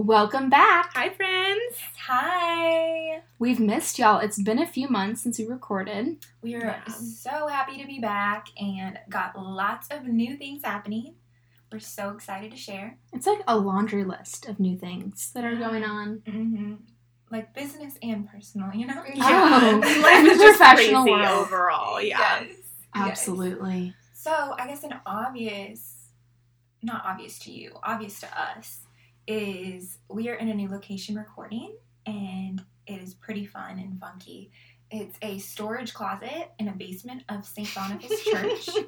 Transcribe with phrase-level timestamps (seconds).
[0.00, 0.90] Welcome back.
[0.94, 1.78] Hi, friends.
[2.06, 3.22] Hi.
[3.38, 4.18] We've missed y'all.
[4.18, 6.18] It's been a few months since we recorded.
[6.42, 6.84] We are Yeah.
[6.88, 11.14] so happy to be back and got lots of new things happening.
[11.72, 12.98] We're so excited to share.
[13.14, 16.18] It's like a laundry list of new things that are going on.
[16.26, 16.74] Mm-hmm.
[17.30, 19.02] Like business and personal, you know?
[19.02, 21.46] Oh, life like is the just professional crazy world.
[21.46, 22.02] overall.
[22.02, 22.18] Yeah.
[22.42, 22.48] Yes.
[22.50, 22.58] Yes.
[22.94, 23.94] Absolutely.
[24.12, 26.08] So I guess an obvious,
[26.82, 28.80] not obvious to you, obvious to us,
[29.26, 31.76] is we are in a new location recording
[32.06, 34.50] and it is pretty fun and funky.
[34.90, 37.68] It's a storage closet in a basement of St.
[37.74, 38.68] Boniface Church.
[38.68, 38.86] It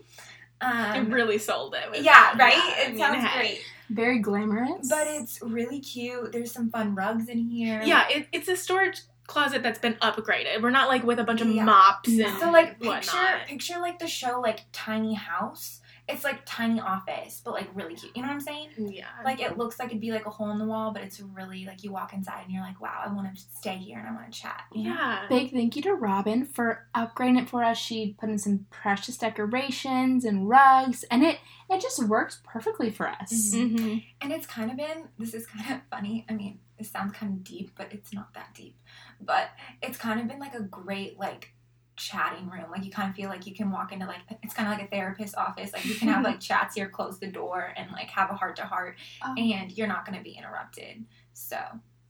[0.61, 2.03] Um, really sold it.
[2.03, 2.39] yeah, that.
[2.39, 2.55] right?
[2.55, 3.39] I It mean, sounds hey.
[3.39, 3.61] great.
[3.91, 4.89] Very glamorous.
[4.89, 6.33] But it's really cute.
[6.33, 7.81] There's some fun rugs in here.
[7.85, 10.61] Yeah, it, it's a storage closet that's been upgraded.
[10.63, 11.65] We're not like with a bunch of Yeah.
[11.65, 13.03] mops and So like whatnot.
[13.03, 15.81] picture picture like the show like Tiny House.
[16.09, 18.17] It's like tiny office, but like really cute.
[18.17, 18.71] You know what I'm saying?
[18.79, 19.05] yeah.
[19.25, 21.65] Like it looks like it'd be like a hole in the wall, but it's really
[21.67, 24.13] like you walk inside and you're like, wow, I want to stay here and I
[24.13, 24.63] want to chat.
[24.73, 24.95] you know?
[24.95, 25.27] yeah.
[25.29, 27.77] Big thank you to Robin for upgrading it for us.
[27.77, 31.39] She put in some precious decorations and rugs, and it
[31.71, 33.53] it just works perfectly for us.
[33.55, 33.79] Mhm.
[33.79, 35.09] hmm And it's kind of been.
[35.19, 36.25] This is kind of funny.
[36.29, 38.77] I mean, this sounds kind of deep, but it's not that deep.
[39.21, 39.51] But
[39.83, 41.53] it's kind of been like a great like
[41.99, 42.71] chatting room.
[42.71, 44.87] Like you kind of feel like you can walk into like it's kind of like
[44.87, 45.73] a therapist office.
[45.73, 48.57] Like you can have like chats here, close the door, and like have a heart
[48.57, 51.05] to heart, Oh, and you're not going to be interrupted.
[51.35, 51.59] So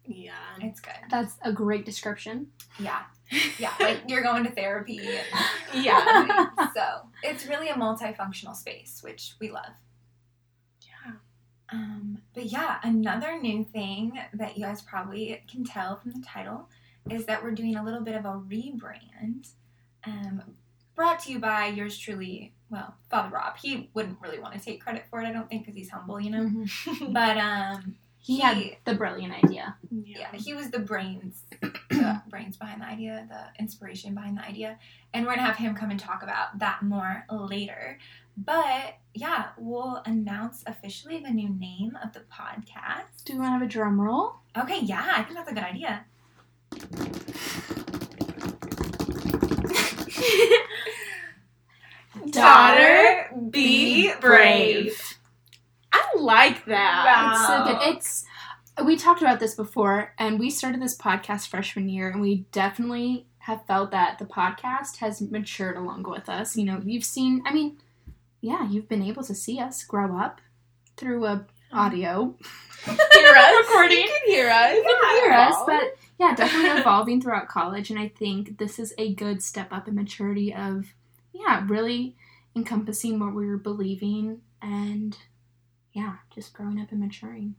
[0.05, 0.33] Yeah.
[0.61, 0.95] it's good.
[1.11, 2.49] that's a great description.
[2.79, 3.03] Yeah,
[3.59, 3.73] yeah.
[3.81, 4.99] Like you're going to therapy.
[5.01, 6.47] And, Yeah.
[6.75, 9.73] so it's really a multifunctional space, which we love.
[10.83, 11.13] Yeah.
[11.73, 16.69] Um, but yeah, another new thing that you guys probably can tell from the title
[17.11, 19.51] is that we're doing a little bit of a rebrand.
[20.09, 20.43] Um,
[20.95, 23.57] brought to you by yours truly, well, Father Rob.
[23.57, 26.21] He wouldn't really want to take credit for it, I don't think, because he's humble,
[26.21, 26.45] you know.
[26.49, 27.13] Mhm.
[27.13, 29.77] But um, He He- had the brilliant idea.
[30.05, 31.45] yeah, he was the brains,
[31.91, 34.79] the brains behind the idea, the inspiration behind the idea,
[35.15, 37.99] and we're gonna have him come and talk about that more later.
[38.37, 43.25] But yeah, we'll announce officially the new name of the podcast.
[43.25, 44.35] Do we want to have a drum roll?
[44.57, 46.05] Okay, yeah, I think that's a good idea.
[52.31, 55.19] Daughter, be brave.
[55.93, 57.33] I like that.
[57.33, 57.97] It's so good.
[57.97, 58.25] It's
[58.85, 63.27] we talked about this before, and we started this podcast freshman year, and we definitely
[63.39, 66.57] have felt that the podcast has matured along with us.
[66.57, 67.43] You know, you've seen.
[67.47, 67.79] I mean,
[68.41, 70.41] yeah, you've been able to see us grow up
[70.97, 72.37] through a audio.
[72.85, 73.67] Hear us.
[73.67, 73.99] Recording.
[73.99, 74.75] You can hear us.
[74.75, 78.93] You can hear us, but yeah, definitely evolving throughout college, and I think this is
[78.99, 80.95] a good step up in maturity of
[81.33, 82.17] yeah, really
[82.57, 85.17] encompassing what we were believing and
[85.93, 87.55] yeah, just growing up and maturing.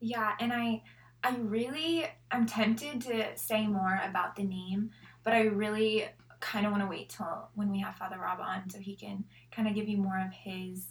[0.00, 0.82] Yeah, and I
[1.24, 4.90] I really I'm tempted to say more about the name,
[5.24, 6.06] but I really
[6.40, 9.24] kind of want to wait till when we have Father Rob on so he can
[9.54, 10.86] kind of give you more of his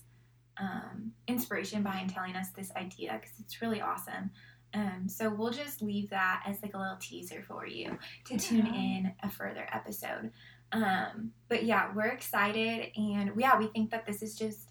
[0.57, 4.31] um, inspiration behind telling us this idea because it's really awesome.
[4.73, 8.67] Um, so we'll just leave that as like a little teaser for you to tune
[8.67, 10.31] in a further episode.
[10.71, 14.69] Um, but yeah, we're excited and yeah, we think that this is just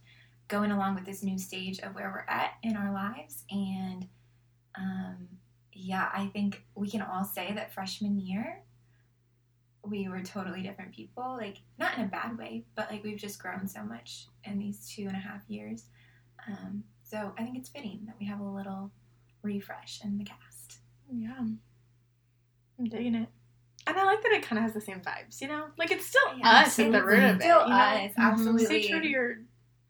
[0.49, 4.09] going along with this new stage of where we're at in our lives and
[4.79, 5.29] um,
[5.73, 8.63] yeah, I think we can all say that freshman year
[9.83, 11.37] we were totally different people.
[11.39, 14.89] Like not in a bad way, but like we've just grown so much in these
[14.89, 15.87] two and a half years.
[16.49, 18.91] Um, so I think it's fitting that we have a little
[19.43, 20.79] refresh in the cast.
[21.13, 21.35] Yeah.
[22.79, 23.29] I'm digging it.
[23.87, 25.67] And I like that it kind of has the same vibes, you know?
[25.79, 27.43] Like it's still Yeah, us at the it's root of it.
[27.43, 27.77] Still you know?
[27.77, 28.65] us, absolutely.
[28.67, 29.37] Stay true to your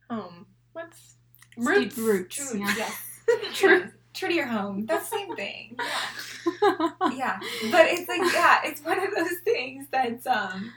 [0.09, 0.47] home.
[0.73, 1.17] What's
[1.57, 1.99] Roots.
[1.99, 2.37] Roots.
[2.37, 2.75] True, Yeah.
[2.77, 3.07] yes.
[3.55, 3.91] True.
[4.15, 4.87] True to your home.
[4.87, 5.77] That's the same thing.
[5.79, 6.91] Yeah.
[7.15, 7.39] yeah
[7.71, 10.73] but it's like yeah it's one of those things that's um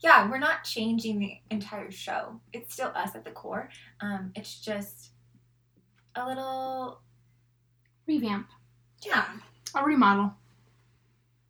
[0.00, 3.70] yeah we're not changing the entire show it's still us at the core
[4.00, 5.10] um it's just
[6.14, 7.00] a little
[8.06, 8.48] Revamp.
[9.04, 9.26] yeah
[9.74, 10.34] A remodel.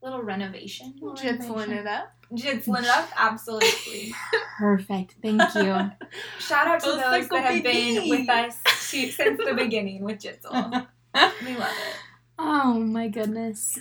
[0.02, 2.12] little renovation jitseling it up?
[2.32, 4.12] jitseling it up absolutely
[4.58, 5.14] Perfect.
[5.22, 5.90] Thank you.
[6.40, 8.56] shout out to Those those that have been psycho with us
[8.90, 10.86] to, since the beginning with jitzel
[11.44, 11.96] we love it
[12.38, 13.78] oh my goodness.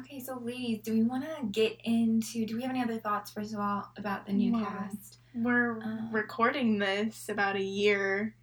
[0.00, 3.30] okay so ladies do we want to get into do we have any other thoughts
[3.32, 4.64] first of all about the new Wow.
[4.64, 8.34] cast We're Uh, recording this about a year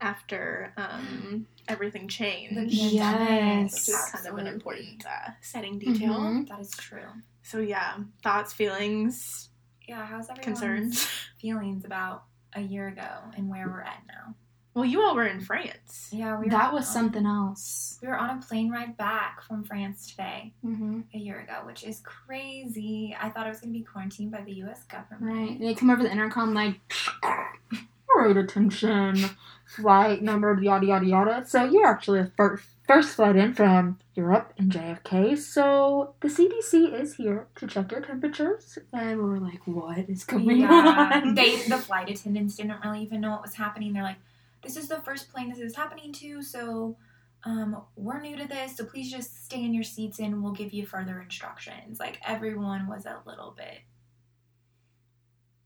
[0.00, 2.56] after um, everything changed.
[2.56, 3.88] The Which Yes.
[3.88, 6.14] is kind of an important uh, setting detail.
[6.14, 6.48] Mhm.
[6.48, 7.08] that is true
[7.42, 9.50] So yeah, thoughts, feelings,
[9.88, 11.06] Yeah, how's everyone's concerns.
[11.40, 14.34] feelings about a year ago and where we're at now?
[14.74, 16.10] Well, you all were in France.
[16.12, 17.98] Yeah, we were that was on- something else.
[18.02, 21.82] We were on a plane ride back from France today, hmm a year ago, which
[21.84, 23.16] is crazy.
[23.18, 24.84] I thought I was going to be quarantined by the U.S.
[24.84, 25.22] government.
[25.22, 25.58] Right.
[25.58, 26.78] They come over the intercom like,
[28.26, 29.30] right attention,
[29.64, 31.44] flight number, yada yada yada.
[31.46, 35.36] So you're actually the first first flight in from Europe and JFK.
[35.38, 40.24] So the CDC is here to check your temperatures, and we are like, what is
[40.24, 41.34] going Yeah, on?
[41.34, 43.92] they the flight attendants didn't really even know what was happening.
[43.92, 44.18] They're like,
[44.62, 46.96] "This is the first plane this is happening to, so
[47.44, 50.72] um, we're new to this, so please just stay in your seats and we'll give
[50.72, 53.80] you further instructions." Like everyone was a little bit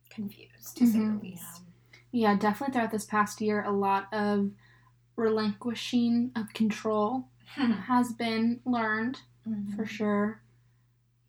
[0.08, 1.22] confused, to say the Mhm.
[1.22, 1.44] least.
[1.44, 1.69] yeah,
[2.12, 4.50] definitely throughout this past year, a lot of
[5.16, 9.20] relinquishing of control has been learned.
[9.48, 9.74] Mhm.
[9.74, 10.42] for sure.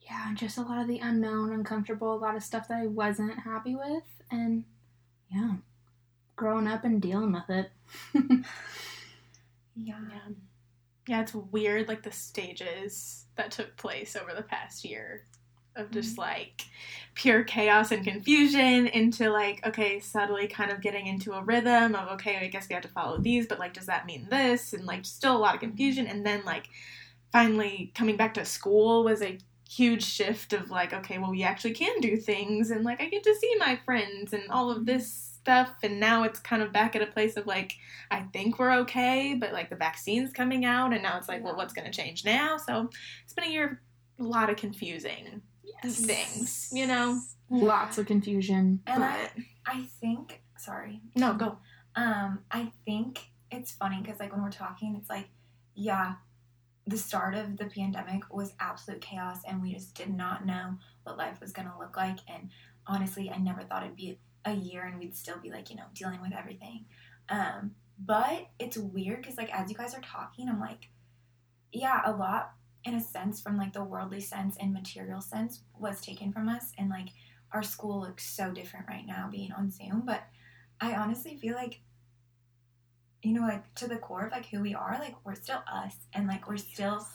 [0.01, 3.39] Yeah, just a lot of the unknown, uncomfortable, a lot of stuff that I wasn't
[3.39, 4.65] happy with, and
[5.29, 5.55] yeah,
[6.35, 7.71] growing up and dealing with it.
[8.13, 8.43] Yeah.
[9.75, 10.29] Yeah.
[11.07, 15.25] Yeah, it's weird, like the stages that took place over the past year
[15.75, 15.93] of hmm.
[15.93, 16.63] just like
[17.13, 22.09] pure chaos and confusion into like, okay, subtly kind of getting into a rhythm of,
[22.09, 24.73] okay, I guess we have to follow these, but like, does that mean this?
[24.73, 26.07] And like, still a lot of confusion.
[26.07, 26.69] And then like,
[27.31, 29.37] finally coming back to school was a
[29.69, 33.23] huge shift of like, okay, well, we actually can do things and like, I get
[33.23, 35.73] to see my friends and all of this stuff.
[35.83, 37.73] And now it's kind of back at a place of like,
[38.09, 41.55] I think we're okay, but like the vaccine's coming out, and now it's like, well,
[41.55, 42.57] what's going to change now?
[42.57, 42.89] So
[43.23, 43.79] it's been a year
[44.19, 45.41] of a lot of confusing
[45.83, 47.19] things, you know?
[47.49, 48.81] Lots of confusion.
[48.87, 49.29] And but I,
[49.65, 51.57] I think, sorry, No, go.
[51.95, 53.19] Um, I think
[53.51, 55.27] it's funny because like when we're talking, it's like,
[55.75, 56.13] yeah,
[56.87, 61.17] the start of the pandemic was absolute chaos, and we just did not know what
[61.17, 62.19] life was gonna look like.
[62.27, 62.49] And
[62.87, 65.83] honestly, I never thought it'd be a year and we'd still be like, you know,
[65.93, 66.85] dealing with everything.
[67.29, 70.89] Um, but it's weird because like as you guys are talking, I'm like,
[71.71, 72.53] yeah, a lot
[72.83, 76.71] in a sense from like the worldly sense and material sense was taken from us,
[76.77, 77.09] and like
[77.51, 80.23] our school looks so different right now being on Zoom, but
[80.79, 81.81] I honestly feel like,
[83.21, 85.95] you know, like to the core of like who we are, like we're still us,
[86.13, 87.05] and like we're still,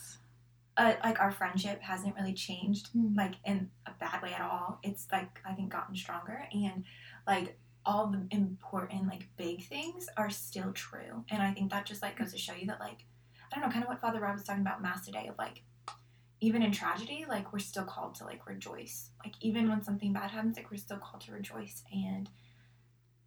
[0.76, 3.16] uh, like our friendship hasn't really changed, Mm.
[3.16, 4.78] like in a bad way at all.
[4.82, 6.84] It's like I think gotten stronger, and
[7.26, 12.02] like all the important like big things are still true, and I think that just
[12.02, 13.04] like goes to show you that like
[13.52, 15.62] I don't know, kind of what Father Rob was talking about mass today of like
[16.40, 19.10] even in tragedy, like we're still called to like rejoice.
[19.24, 21.82] Like even when something bad happens, like we're still called to rejoice.
[21.92, 22.28] And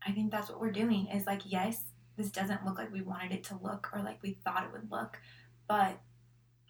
[0.05, 1.81] I think that's what we're doing is like, yes,
[2.17, 4.91] this doesn't look like we wanted it to look or like we thought it would
[4.91, 5.19] look,
[5.67, 5.99] but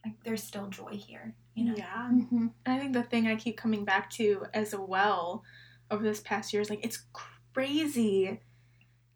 [0.05, 1.73] like there's still joy here, you know?
[1.75, 2.09] Yeah.
[2.11, 2.51] Mhm.
[2.65, 5.43] And I think the thing I keep coming back to as well
[5.91, 7.03] over this past year is like, it's
[7.53, 8.39] crazy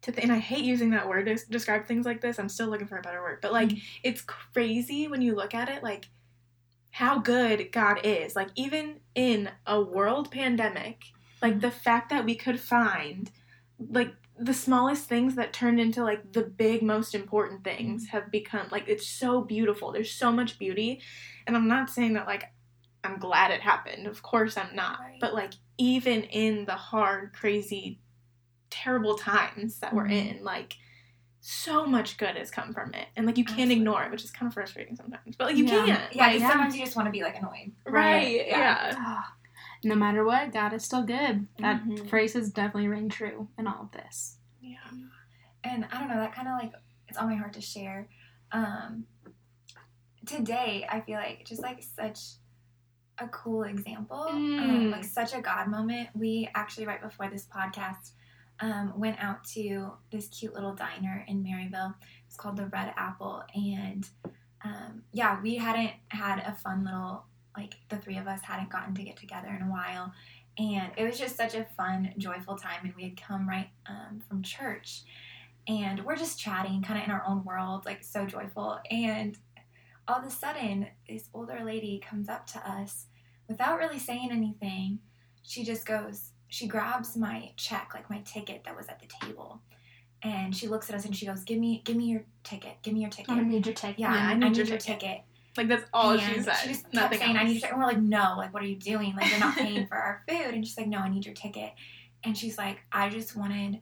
[0.04, 2.38] to th- and I hate using that word to describe things like this.
[2.38, 3.78] I'm still looking for a better word, but like, mm-hmm.
[4.02, 6.08] it's crazy when you look at it, like
[6.90, 8.36] how good God is.
[8.36, 11.04] Like even in a world pandemic,
[11.42, 11.60] like mm-hmm.
[11.60, 13.30] the fact that we could find
[13.90, 18.16] like the smallest things that turned into like the big most important things mm-hmm.
[18.16, 19.90] have become like it's so beautiful.
[19.90, 21.00] There's so much beauty.
[21.46, 22.44] And I'm not saying that like
[23.02, 24.06] I'm glad it happened.
[24.06, 25.00] Of course I'm not.
[25.00, 25.18] Right.
[25.20, 28.00] But like even in the hard, crazy,
[28.84, 30.36] terrible times that we're Mhm.
[30.38, 30.76] in, like
[31.40, 33.08] so much good has come from it.
[33.16, 33.76] And like you can't Absolutely.
[33.82, 35.36] ignore it, which is kind of frustrating sometimes.
[35.36, 35.86] But like you Yeah.
[35.86, 36.14] can't.
[36.14, 37.72] Yeah, like, because sometimes you just want to be like annoyed.
[37.86, 38.46] right.
[38.46, 38.58] Yeah.
[38.58, 38.94] Yeah.
[38.98, 39.34] Ah,
[39.84, 41.46] no matter what, God is still good.
[41.58, 42.08] That Mhm.
[42.08, 44.38] phrase has definitely ring true in all of this.
[44.60, 44.78] Yeah.
[45.66, 46.72] and I don't know that kind of like
[47.08, 48.08] it's on my heart to share.
[48.52, 49.06] Um,
[50.26, 52.18] today I feel like just like such
[53.18, 54.90] a cool example, um, Mm.
[54.92, 56.10] like such a God moment.
[56.14, 58.12] We actually right before this podcast
[58.60, 61.94] um, went out to this cute little diner in Maryville.
[62.26, 64.08] It's called the Red Apple, and
[64.64, 67.24] um, yeah, we hadn't had a fun little
[67.56, 70.12] like the three of us hadn't gotten to get together in a while.
[70.58, 72.80] And it was just such a fun, joyful time.
[72.84, 75.02] And we had come right um, from church
[75.66, 79.38] and we're just chatting kind of in our own world like so joyful and
[80.06, 83.06] all of a sudden this older lady comes up to us
[83.48, 84.98] without really saying anything
[85.42, 89.60] she just goes she grabs my check like my ticket that was at the table
[90.22, 92.94] and she looks at us and she goes give me give me your ticket give
[92.94, 93.98] me your ticket I need your take.
[93.98, 95.22] yeah, Yeah, I, I need, need your, your ticket.
[95.56, 96.54] Like that's all and she said.
[96.62, 97.40] She just kept Nothing saying, else.
[97.40, 99.16] "I need your ticket." And we're like, "No, like, what are you doing?
[99.16, 101.72] Like, you're not paying for our food." And she's like, "No, I need your ticket."
[102.22, 103.80] And she's like, "I just wanted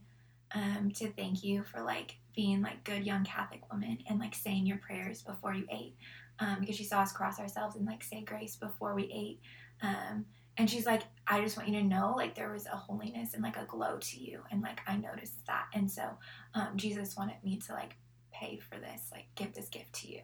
[0.55, 4.67] um, to thank you for like being like good young Catholic woman and like saying
[4.67, 5.95] your prayers before you ate,
[6.41, 9.41] um, because she saw us cross ourselves and like say grace before we ate."
[9.83, 10.25] Um,
[10.57, 13.43] and she's like, I just want you to know, like, there was a holiness and
[13.43, 14.43] like a glow to you.
[14.51, 15.67] And like, I noticed that.
[15.75, 16.03] And so,
[16.55, 17.97] um, Jesus wanted me to like
[18.33, 20.21] pay for this, like, give this gift to you.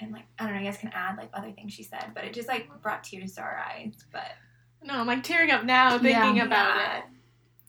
[0.00, 2.24] And like, I don't know, you guys can add like other things she said, but
[2.24, 3.94] it just like brought tears to our eyes.
[4.12, 4.30] But
[4.82, 6.46] No, I'm like tearing up now thinking Yeah.
[6.46, 6.98] about Yeah.
[6.98, 7.04] it.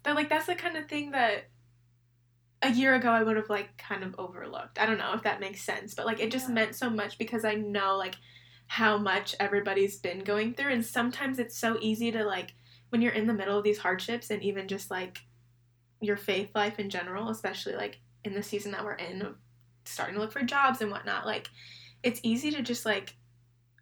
[0.03, 1.49] But like that's the kind of thing that
[2.61, 4.79] a year ago I would have like kind of overlooked.
[4.79, 6.55] I don't know if that makes sense, but like it just Yeah.
[6.55, 8.15] meant so much because I know like
[8.69, 12.53] how much everybody's been going through and sometimes it's so easy to like
[12.89, 15.19] when you're in the middle of these hardships and even just like
[16.01, 19.35] your faith life in general, especially like in the season that we're in
[19.85, 21.49] starting to look for jobs and whatnot, like
[22.03, 23.15] it's easy to just like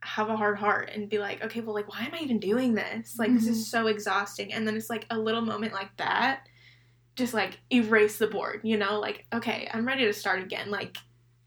[0.01, 2.73] have a hard heart and be like, okay, well, like, why am I even doing
[2.73, 3.17] this?
[3.17, 3.77] Like, this is mm-hmm.
[3.77, 4.53] so exhausting.
[4.53, 6.47] And then it's like a little moment like that,
[7.15, 8.99] just like erase the board, you know?
[8.99, 10.71] Like, okay, I'm ready to start again.
[10.71, 10.95] Like,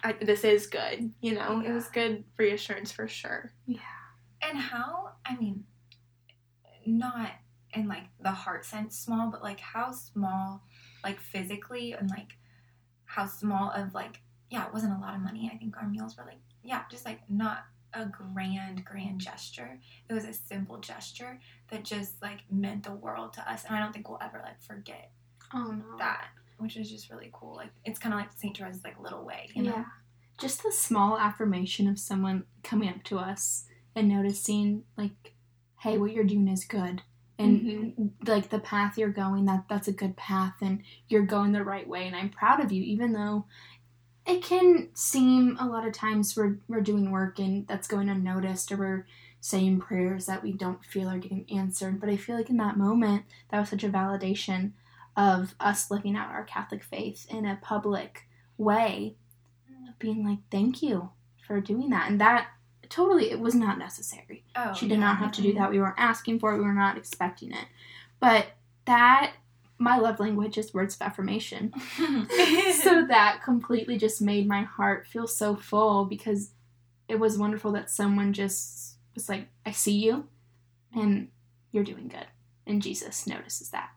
[0.02, 1.61] I, this is good, you know?
[1.64, 3.52] It was good reassurance for sure.
[3.66, 3.80] Yeah.
[4.42, 5.64] And how I mean,
[6.87, 7.33] not
[7.75, 10.62] in like the heart sense small, but like how small,
[11.04, 12.33] like physically, and like
[13.04, 15.50] how small of like yeah, it wasn't a lot of money.
[15.52, 19.78] I think our meals were like yeah, just like not a grand grand gesture.
[20.09, 21.38] It was a simple gesture
[21.71, 24.61] that just like meant the world to us, and I don't think we'll ever like
[24.62, 25.12] forget
[25.52, 25.99] Oh no.
[25.99, 26.28] that,
[26.61, 27.57] which is just really cool.
[27.57, 28.55] Like it's kind of like St.
[28.55, 29.71] Teresa's like little way, you know.
[29.71, 29.85] Yeah.
[30.38, 33.64] Just the small affirmation of someone coming up to us
[33.95, 35.35] and noticing, like,
[35.81, 37.02] hey, what you're doing is good.
[37.38, 38.07] And mm-hmm.
[38.26, 41.88] like the path you're going, that that's a good path and you're going the right
[41.88, 43.47] way and I'm proud of you, even though
[44.26, 48.71] it can seem a lot of times we're we're doing work and that's going unnoticed
[48.71, 49.07] or we're
[49.40, 51.99] saying prayers that we don't feel are getting answered.
[51.99, 54.73] But I feel like in that moment that was such a validation
[55.17, 58.26] of us living out our Catholic faith in a public
[58.57, 59.17] way
[59.88, 61.11] of being like, thank you
[61.47, 62.11] for doing that.
[62.11, 62.49] And that
[62.88, 64.45] totally, it was not necessary.
[64.57, 65.71] Oh, she did yeah, not have to do that.
[65.71, 67.67] We weren't asking for it, we were not expecting it.
[68.19, 68.47] But
[68.85, 69.33] that,
[69.79, 71.73] my love language is words of affirmation.
[71.97, 76.50] so that completely just made my heart feel so full because
[77.09, 80.26] it was wonderful that someone just was like, I see you
[80.95, 81.29] and
[81.73, 82.26] you're doing good.
[82.67, 83.90] And Jesus notices that.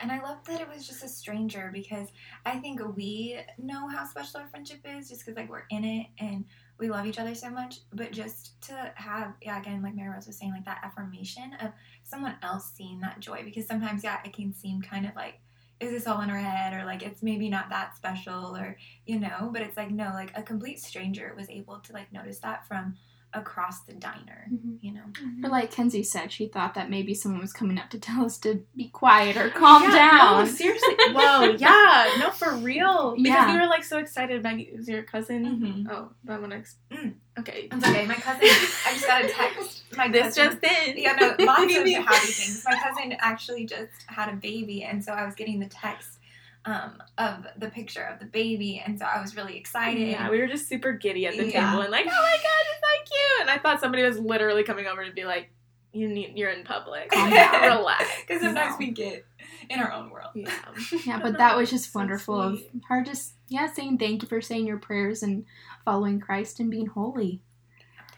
[0.00, 2.08] And I love that it was just a stranger because
[2.46, 6.06] I think we know how special our friendship is just because like we're in it
[6.18, 6.44] and
[6.78, 7.80] we love each other so much.
[7.92, 11.72] But just to have, yeah, again, like Mary Rose was saying, like that affirmation of
[12.02, 15.40] someone else seeing that joy because sometimes, yeah, it can seem kind of like,
[15.80, 18.76] is this all in our head or like it's maybe not that special or
[19.06, 19.50] you know?
[19.52, 22.96] But it's like no, like a complete stranger was able to like notice that from
[23.32, 24.46] across the diner,
[24.80, 25.02] you know.
[25.44, 28.38] Or like Kenzie said, she thought that maybe someone was coming up to tell us
[28.38, 30.44] to be quiet or calm Yeah, down.
[30.44, 30.94] No, seriously.
[31.12, 32.12] Whoa, yeah.
[32.18, 33.12] No, for real.
[33.16, 33.52] Because Yeah.
[33.54, 34.42] we were like so excited.
[34.42, 35.86] Maggie, is your cousin?
[35.86, 35.92] Mhm.
[35.92, 36.52] Oh, that one.
[36.52, 37.14] Ex- Mm.
[37.38, 37.68] Okay.
[37.72, 38.04] It's okay.
[38.06, 39.84] My cousin, I just got a text.
[39.96, 40.98] My This cousin, just in.
[40.98, 42.64] Yeah, no, lots of happy things.
[42.68, 46.18] My cousin actually just had a baby, and so I was getting the text
[46.66, 50.06] um, of the picture of the baby, and so I was really excited.
[50.08, 51.70] Yeah, we were just super giddy at the Yeah.
[51.70, 53.40] table and like, oh my god, it's so cute.
[53.42, 55.50] And I thought somebody was literally coming over to be like,
[55.92, 57.10] you need, you're in public.
[57.10, 57.78] Calm down.
[57.78, 58.04] Relax.
[58.26, 58.76] Because sometimes No.
[58.78, 59.24] we get
[59.70, 60.30] in our own world.
[60.34, 60.52] Yeah.
[61.06, 62.70] Yeah, but that was just So wonderful of sweet.
[62.88, 65.44] her just yeah saying thank you for saying your prayers and
[65.84, 67.42] following Christ and being holy.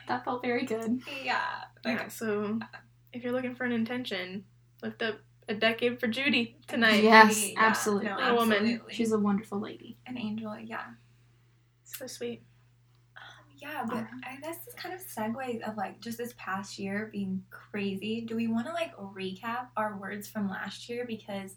[0.08, 1.00] That felt very good.
[1.25, 1.40] Yeah.
[1.87, 2.58] Yeah, so
[3.12, 4.44] if you're looking for an intention,
[4.82, 7.02] lift up a decade for Judy tonight.
[7.02, 8.06] Yes, Yeah, absolutely.
[8.06, 8.58] No, A woman.
[8.58, 8.94] absolutely.
[8.94, 9.99] She's a wonderful lady.
[10.06, 10.56] an angel.
[10.58, 10.84] Yeah.
[11.84, 12.42] So sweet.
[13.16, 13.22] Um,
[13.56, 17.42] yeah, but I guess this kind of segues of like just this past year being
[17.50, 18.22] crazy.
[18.22, 21.56] Do we want to like recap our words from last year because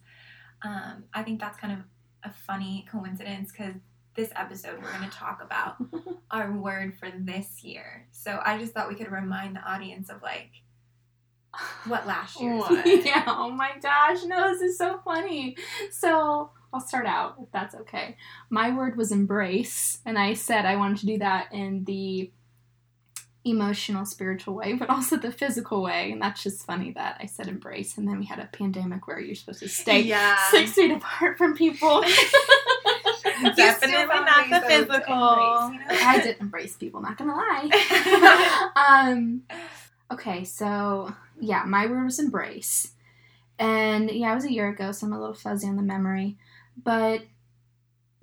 [0.63, 1.79] um, I think that's kind of
[2.23, 3.75] a funny coincidence because
[4.15, 5.75] this episode we're going to talk about
[6.31, 8.07] our word for this year.
[8.11, 10.51] So I just thought we could remind the audience of like
[11.85, 12.85] what last year's What?
[13.05, 15.57] yeah, oh my gosh, no, this is so funny.
[15.91, 18.17] So I'll start out if that's okay.
[18.50, 22.31] My word was embrace, and I said I wanted to do that in the
[23.45, 26.12] emotional, spiritual way, but also the physical way.
[26.12, 29.19] And that's just funny that I said embrace, and then we had a pandemic where
[29.19, 30.38] you're supposed to stay yeah.
[30.50, 32.03] six feet apart from people.
[33.55, 35.69] Definitely not the ways, though, to physical.
[35.69, 36.07] embrace, you know?
[36.07, 38.71] I did embrace people, not gonna lie.
[39.07, 39.43] um
[40.12, 42.93] okay so yeah my word was embrace
[43.57, 46.38] and yeah it was a year ago so i'm a little fuzzy on the memory.
[46.83, 47.21] But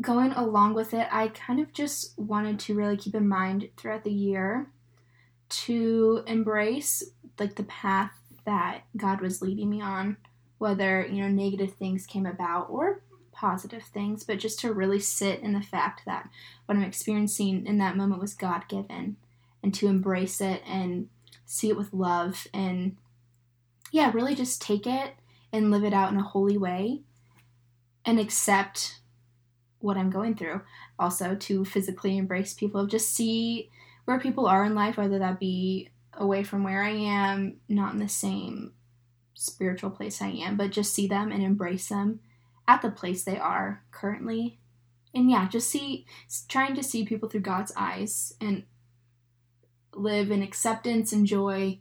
[0.03, 4.05] going along with it i kind of just wanted to really keep in mind throughout
[4.05, 4.67] the year
[5.49, 7.03] to embrace
[7.39, 8.13] like the path
[8.45, 10.17] that god was leading me on
[10.59, 15.41] whether you know negative things came about or positive things but just to really sit
[15.41, 16.29] in the fact that
[16.67, 19.17] what i'm experiencing in that moment was god given
[19.63, 21.09] and to embrace it and
[21.53, 22.97] see it with love and
[23.91, 25.15] yeah, really just take it
[25.53, 27.03] and live it out in a holy way
[28.07, 29.01] and accept
[29.79, 30.63] what I'm going through.
[30.99, 33.71] Also, to physically embrace people, just see
[34.07, 38.01] where people are in life, whether that be away from where I am, not in
[38.01, 38.73] the same
[39.35, 42.21] spiritual place I am, but just see them and embrace them
[42.67, 44.59] at the place they are currently.
[45.15, 46.07] And yeah, just see,
[46.49, 48.65] trying to see people through God's eyes and
[49.95, 51.79] live in acceptance and joy.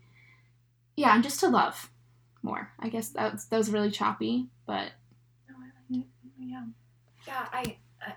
[0.95, 1.89] Yeah, and just to love
[2.43, 2.71] more.
[2.79, 4.91] I guess that was, that was really choppy, but.
[6.39, 6.65] Yeah.
[7.27, 7.77] Yeah, I.
[8.05, 8.13] Uh,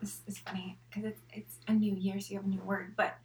[0.00, 2.94] this is funny because it's it's a new year, so you have a new word,
[2.96, 3.16] but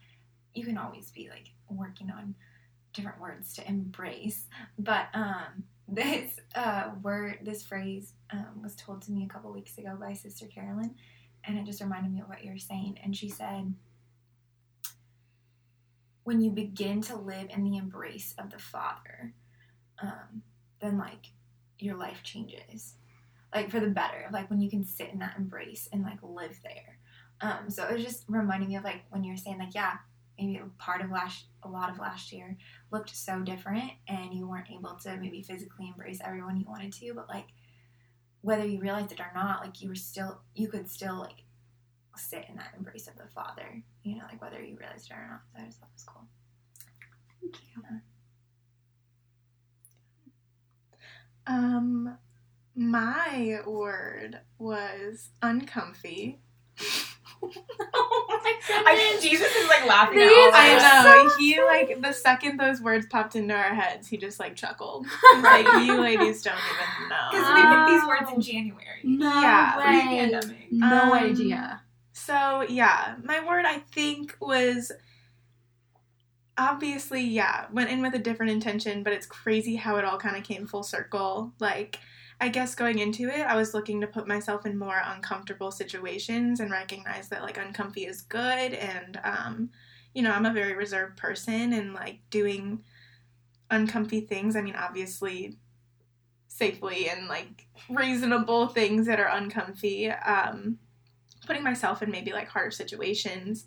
[0.53, 2.35] you can always be like working on
[2.93, 4.47] different words to embrace.
[4.79, 9.77] But um, this uh, word, this phrase, um, was told to me a couple weeks
[9.77, 10.95] ago by Sister Carolyn,
[11.43, 12.99] and it just reminded me of what you're saying.
[13.03, 13.73] And she said,
[16.25, 19.33] "When you begin to live in the embrace of the Father,
[20.01, 20.43] um,
[20.81, 21.27] then like
[21.79, 22.95] your life changes."
[23.53, 26.59] Like for the better, like when you can sit in that embrace and like live
[26.61, 26.99] there.
[27.39, 29.99] Um, so it was just reminding me of like when you're saying like, yeah,
[30.37, 32.57] maybe a part of last a lot of last year
[32.91, 37.13] looked so different and you weren't able to maybe physically embrace everyone you wanted to
[37.13, 37.47] but like
[38.41, 41.44] whether you realized it or not like you were still you could still like
[42.17, 45.27] sit in that embrace of the father you know like whether you realized it or
[45.29, 46.23] not so i just thought it was cool
[47.41, 47.83] Thank you.
[51.47, 52.17] Um,
[52.75, 56.39] my word was uncomfy.
[57.93, 61.05] oh my I, jesus is like laughing These at all I us.
[61.05, 61.35] know.
[61.39, 65.05] He like the second those words popped into our heads, he just like chuckled.
[65.05, 67.29] He's like, "You ladies don't even know.
[67.31, 69.83] because we picked these words in january No Yeah, way.
[69.83, 70.71] pre-pandemic.
[70.71, 71.81] No Um, idea.
[72.17, 74.89] So yeah, my word I think was
[76.57, 80.37] obviously yeah went in with a different intention, but it's crazy how it all kind
[80.37, 81.51] of came full circle.
[81.59, 81.99] Like
[82.39, 86.61] I guess going into it, I was looking to put myself in more uncomfortable situations
[86.61, 89.69] and recognize that like uncomfy is good and um
[90.13, 92.81] you know, I'm a very reserved person and like doing
[93.69, 94.55] uncomfy things.
[94.55, 95.57] I mean, obviously
[96.47, 100.09] safely and like reasonable things that are uncomfy.
[100.11, 100.79] Um
[101.45, 103.65] putting myself in maybe like harder situations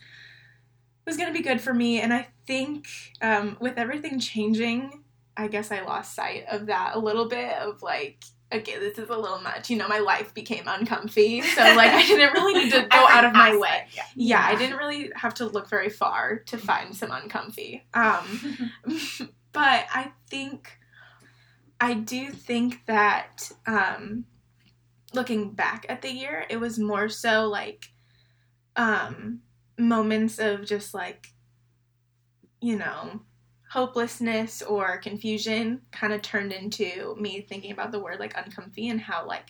[1.07, 2.87] was going to be good for me and i think
[3.23, 5.05] um, with everything changing
[5.37, 9.09] i guess i lost sight of that a little bit of like okay this is
[9.09, 12.73] a little much you know my life became uncomfy so like i didn't really need
[12.73, 13.87] to go out of my way.
[13.95, 14.03] yeah.
[14.15, 17.85] yeah i didn't really have to look very far to find some uncomfy.
[17.95, 18.71] Um,
[19.53, 20.79] but I think
[21.81, 24.25] I do think that um,
[25.15, 27.87] looking back at the year, it was more so like
[28.77, 29.41] um,
[29.79, 31.29] moments of just like
[32.61, 33.21] you know
[33.71, 39.01] hopelessness or confusion kind of turned into me thinking about the word like uncomfy and
[39.01, 39.45] how like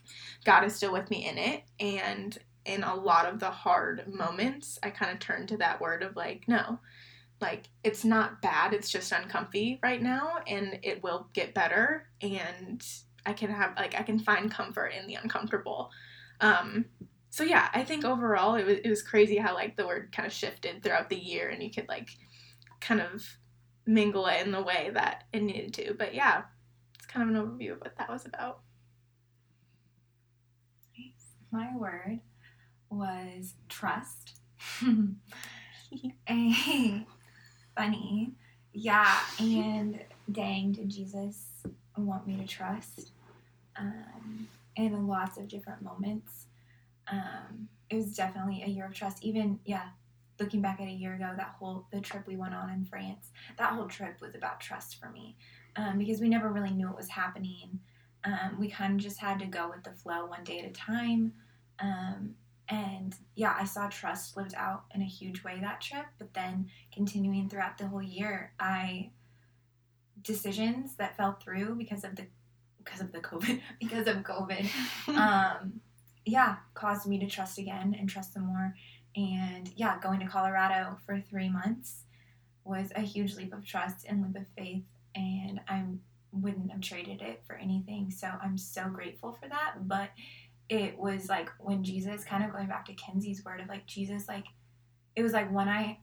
[0.45, 1.63] God is still with me in it.
[1.79, 6.03] And in a lot of the hard moments I kind of turned to that word
[6.03, 6.79] of like no
[7.41, 12.09] like it's not bad it's just uncomfy right now and it will get better.
[12.21, 12.85] And
[13.29, 15.91] i can have like i can find comfort in the uncomfortable
[16.41, 16.85] um
[17.31, 20.27] so yeah i think overall it was, it was crazy how like the word kind
[20.27, 22.09] of shifted throughout the year and you could like
[22.81, 23.25] kind of
[23.87, 26.43] mingle it in the way that it needed to but yeah
[26.95, 28.61] it's kind of an overview of what that was about
[31.51, 32.21] My word
[32.91, 34.41] was trust.
[36.27, 37.01] Eh,
[37.75, 38.33] Funny.
[38.75, 39.99] Yeah, and
[40.31, 41.63] dang, did Jesus
[41.97, 43.13] want me to trust?
[43.79, 46.47] Um, in lots of different moments.
[47.11, 49.25] Um, it was definitely a year of trust.
[49.25, 49.89] Even, yeah,
[50.39, 53.31] looking back at a year ago, that whole, the trip we went on in France,
[53.59, 55.37] that whole trip was about trust for me.
[55.77, 57.81] Um, because we never really knew what was happening.
[58.25, 60.73] Um, we kind of just had to go with the flow one day at a
[60.73, 61.33] time.
[61.81, 62.35] Um,
[62.69, 66.07] and yeah, I saw trust lived out in a huge way that trip.
[66.19, 69.11] But then continuing throughout the whole year, I
[70.23, 72.27] decisions that fell through because of the
[72.83, 74.69] because of the COVID because of COVID.
[75.09, 75.81] um,
[76.25, 78.75] yeah, caused me to trust again and trust some more.
[79.17, 82.05] And yeah, going to Colorado for three months
[82.65, 85.85] was a huge leap of trust and leap of faith, and I
[86.33, 88.11] wouldn't have traded it for anything.
[88.11, 89.89] So I'm so grateful for that.
[89.89, 90.11] But
[90.69, 94.29] it was like when Jesus, kind of going back to Kenzie's word of like Jesus,
[94.29, 94.45] like
[95.17, 95.99] it was like when I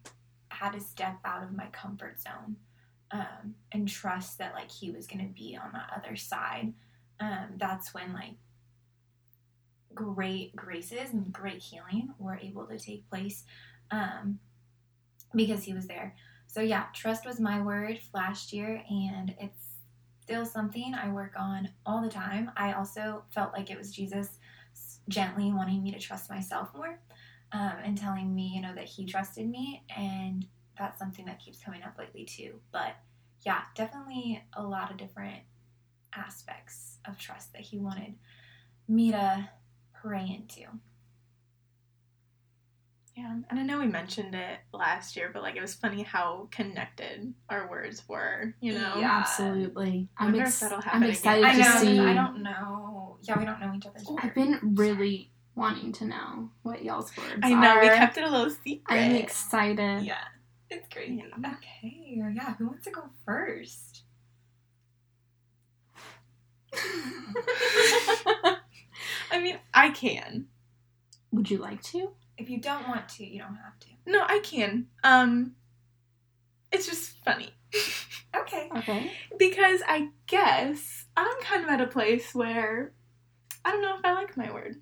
[0.49, 2.55] had to step out of my comfort zone
[3.15, 6.73] um, and trust that like He was going to be on that other side.
[7.19, 8.33] Um, that's when like
[9.93, 13.45] great graces and great healing were able to take place
[13.91, 14.39] um,
[15.33, 16.15] because He was there.
[16.47, 19.75] So yeah, trust was my word last year, and it's
[20.21, 22.51] still something I work on all the time.
[22.57, 24.39] I also felt like it was Jesus
[25.07, 26.99] gently wanting me to trust myself more
[27.51, 29.83] um, and telling me, you know, that he trusted me.
[29.95, 30.47] And
[30.77, 32.59] that's something that keeps coming up lately too.
[32.71, 32.95] But
[33.45, 35.39] yeah, definitely a lot of different
[36.13, 38.15] aspects of trust that he wanted
[38.87, 39.49] me to
[40.01, 40.69] pray into.
[43.17, 46.49] Yeah, and I know we mentioned it last year, but like it was funny how
[46.51, 48.53] connected our words were.
[48.59, 49.19] You know, Yeah.
[49.21, 50.09] Absolutely.
[50.17, 51.61] I I'm, wonder if ex- that'll I'm excited again.
[51.61, 51.79] I to know.
[51.79, 51.99] see.
[51.99, 53.17] I don't know.
[53.21, 54.21] Yeah, we don't know each other's words.
[54.21, 57.45] I've been really wanting to know what y'all's words are.
[57.47, 58.83] I know we kept it a little secret.
[58.93, 60.01] I'm excited.
[60.03, 60.15] Yeah,
[60.75, 61.23] it's crazy.
[61.23, 61.53] Yeah.
[61.53, 62.55] Okay, yeah.
[62.55, 64.03] Who wants to go first?
[69.31, 70.47] I mean, I can.
[71.31, 72.11] Would you like to?
[72.37, 73.87] If you don't want to, you don't have to.
[74.05, 74.87] No, I can.
[75.03, 75.55] Um,
[76.71, 77.49] it's just funny
[78.35, 78.69] Okay.
[78.77, 79.11] Okay.
[79.39, 82.93] because I guess I'm kind of at a place where
[83.63, 84.81] I don't know if I like my word.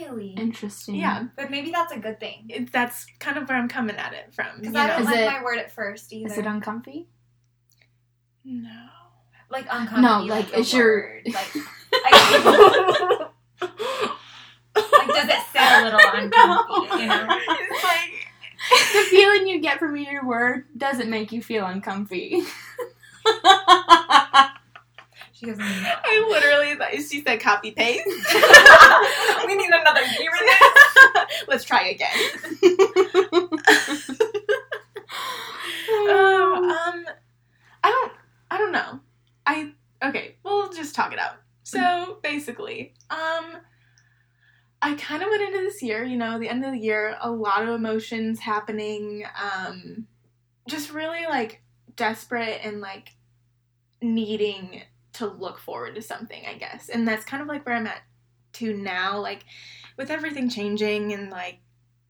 [0.00, 0.30] Really?
[0.30, 0.94] Interesting.
[0.96, 2.46] Yeah, But maybe that's a good thing.
[2.48, 4.46] it, that's kind of where I'm coming at it from.
[4.56, 5.12] You Because I don't Is know?
[5.12, 6.32] like it- my word at first either.
[6.32, 7.08] Is it uncomfy?
[8.44, 8.70] no.
[9.50, 10.00] like uncomfy?
[10.02, 11.50] No, like, a is your- like,
[11.92, 13.28] I,
[13.60, 17.02] like does it sit a little uncomfy?
[17.02, 17.26] You know?
[17.48, 18.10] It's like
[18.92, 22.42] the feeling you get from your word doesn't make you feel uncomfy.
[25.44, 25.50] She.
[25.60, 28.06] I literally thought she said copy paste.
[29.46, 31.44] we need another year in this.
[31.48, 32.16] Let's try again.
[35.92, 37.04] Um, um,
[37.84, 38.12] I don't,
[38.50, 39.00] I don't know.
[39.46, 40.36] I okay.
[40.44, 41.36] We'll just talk it out.
[41.64, 43.58] So basically, um,
[44.80, 46.04] I kind of went into this year.
[46.04, 49.24] You know, the end of the year, a lot of emotions happening.
[49.40, 50.06] Um,
[50.68, 51.62] just really like
[51.96, 53.10] desperate and like
[54.00, 54.82] needing
[55.22, 56.44] to look forward to something.
[56.46, 58.02] I guess, and that's kind of like where I'm at
[58.54, 59.18] to now.
[59.18, 59.44] Like
[59.96, 61.60] with everything changing and like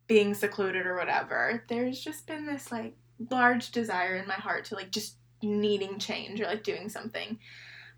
[0.06, 2.96] being secluded or whatever, there's just been this like
[3.30, 7.38] large desire in my heart to like just needing change or like doing something.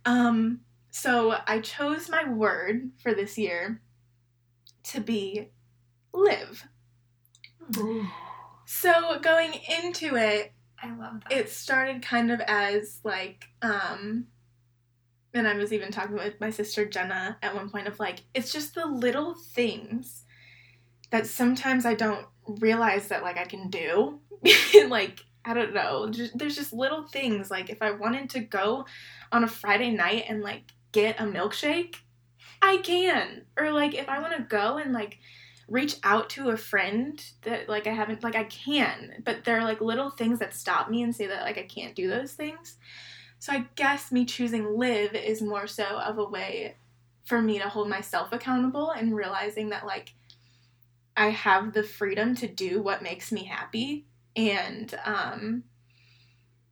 [0.05, 3.81] Um so I chose my word for this year
[4.85, 5.49] to be
[6.13, 6.69] live.
[7.79, 8.07] Ooh.
[8.67, 11.33] So going into it, I love that.
[11.33, 14.27] it started kind of as like um
[15.35, 18.53] and I was even talking with my sister Jenna at one point of like it's
[18.53, 20.25] just the little things
[21.11, 24.21] that sometimes I don't realize that like I can do.
[24.89, 26.09] Like I don't know.
[26.11, 28.87] Just, there's just little things like if I wanted to go
[29.31, 31.97] on a Friday night and like get a milkshake
[32.63, 33.43] I can.
[33.59, 35.19] Or like if I want to go and like
[35.69, 39.65] reach out to a friend that like I haven't like I can, but there are
[39.65, 42.79] like little things that stop me and say that like I can't do those things.
[43.45, 46.77] So I guess me choosing live is more so of a way
[47.25, 50.15] for me to hold myself accountable and realizing that like
[51.15, 55.65] I have the freedom to do what makes me happy and um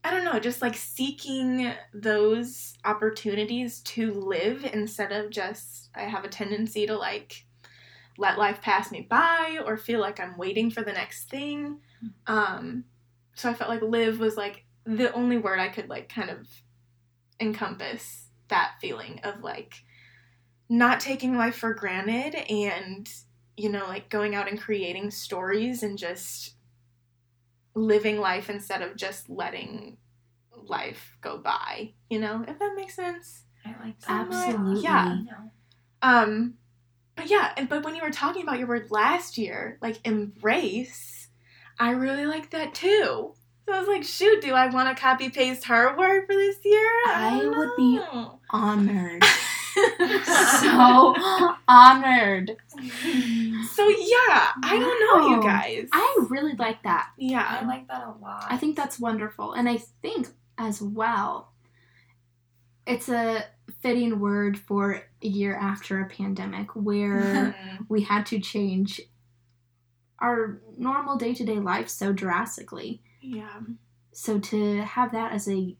[0.03, 6.25] I don't know, just like seeking those opportunities to live instead of just I have
[6.25, 7.45] a tendency to like
[8.17, 11.81] let life pass me by or feel like I'm waiting for the next thing.
[12.27, 12.85] Um,
[13.35, 16.49] so I felt like live was like the only word I could like kind of
[17.41, 19.83] encompass that feeling of like
[20.69, 23.11] not taking life for granted and
[23.57, 26.55] you know like going out and creating stories and just
[27.75, 29.97] living life instead of just letting
[30.65, 34.11] life go by you know if that makes sense I like that.
[34.11, 34.83] Absolutely.
[34.83, 35.19] Yeah.
[35.25, 35.51] No.
[36.03, 36.55] um,
[37.15, 41.29] but yeah, and but when you were talking about your word last year, like embrace,
[41.79, 43.35] I really like that too.
[43.67, 46.57] So I was like, shoot, do I want to copy paste her word for this
[46.65, 46.89] year?
[47.07, 48.01] I don't would be-
[48.51, 49.25] Honored.
[50.25, 51.15] so
[51.69, 52.57] honored.
[52.69, 55.89] so yeah, I don't know, you guys.
[55.93, 57.11] I really like that.
[57.17, 58.45] Yeah, I like that a lot.
[58.51, 59.53] I think that's wonderful.
[59.53, 61.53] And I think as well,
[62.87, 63.45] it's a
[63.81, 67.87] fitting word for a year after a pandemic where Mhm.
[67.89, 69.01] we had to change
[70.19, 73.03] our normal day to day life so drastically.
[73.23, 73.61] Yeah,
[74.13, 75.77] So to have that as a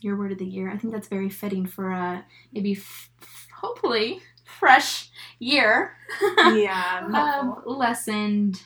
[0.00, 3.10] your word of the year, I think that's very fitting for a maybe f-
[3.54, 5.96] hopefully fresh year
[6.38, 7.06] yeah.
[7.14, 8.62] of lessened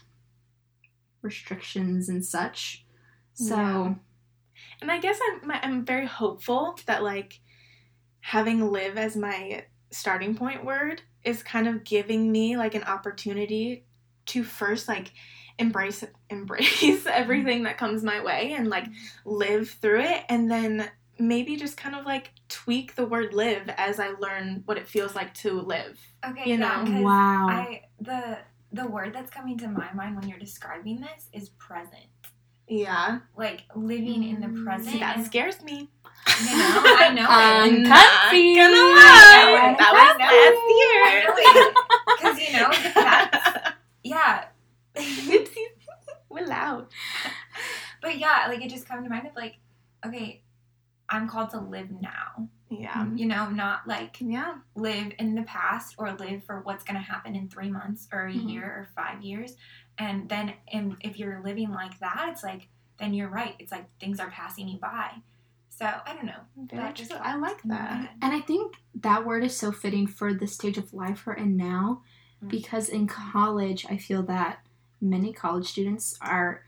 [1.23, 2.85] restrictions and such.
[3.35, 3.95] So Yeah.
[4.81, 7.41] And I guess I'm I'm very hopeful that like
[8.21, 13.85] having live as my starting point word is kind of giving me like an opportunity
[14.27, 15.13] to first like
[15.61, 18.87] embrace embrace everything that comes my way and like
[19.25, 24.01] live through it and then maybe just kind of like tweak the word live as
[24.01, 25.99] I learn what it feels like to live.
[26.27, 26.91] Okay, You yeah, know?
[26.91, 27.47] 'cause Wow.
[27.51, 28.39] I the
[28.73, 32.07] the word that's coming to my mind when you're describing this is present.
[32.69, 33.19] Yeah.
[33.37, 34.91] Like living in the present.
[34.95, 35.91] See, that and- scares me.
[36.43, 37.79] you know, I know Um, it.
[37.81, 38.55] Uncomfy.
[38.55, 39.71] Not gonna I lie.
[39.73, 39.77] know.
[39.79, 41.75] That was last year.
[42.17, 43.71] Because you know, that's
[44.05, 44.45] yeah.
[44.95, 45.67] Oopsies.
[46.29, 46.87] We're loud.
[48.03, 49.57] But yeah, like it just comes to mind of like,
[50.05, 50.43] okay,
[51.09, 52.49] I'm called to live now.
[52.71, 53.09] Yeah.
[53.15, 54.55] You know, not like Yeah.
[54.77, 58.27] live in the past or live for what's going to happen in three months or
[58.27, 58.51] a Mhm.
[58.51, 59.57] year or five years.
[59.99, 63.57] And then in, if you're living like that, it's like, then you're right.
[63.59, 65.11] It's like things are passing you by.
[65.69, 66.41] So I don't know.
[66.57, 67.19] Very That just true.
[67.21, 68.11] I like that.
[68.23, 71.57] And I think that word is so fitting for the stage of life we're in
[71.57, 72.03] now
[72.43, 72.49] Mm.
[72.49, 74.61] because in college, I feel that
[75.01, 76.65] many college students are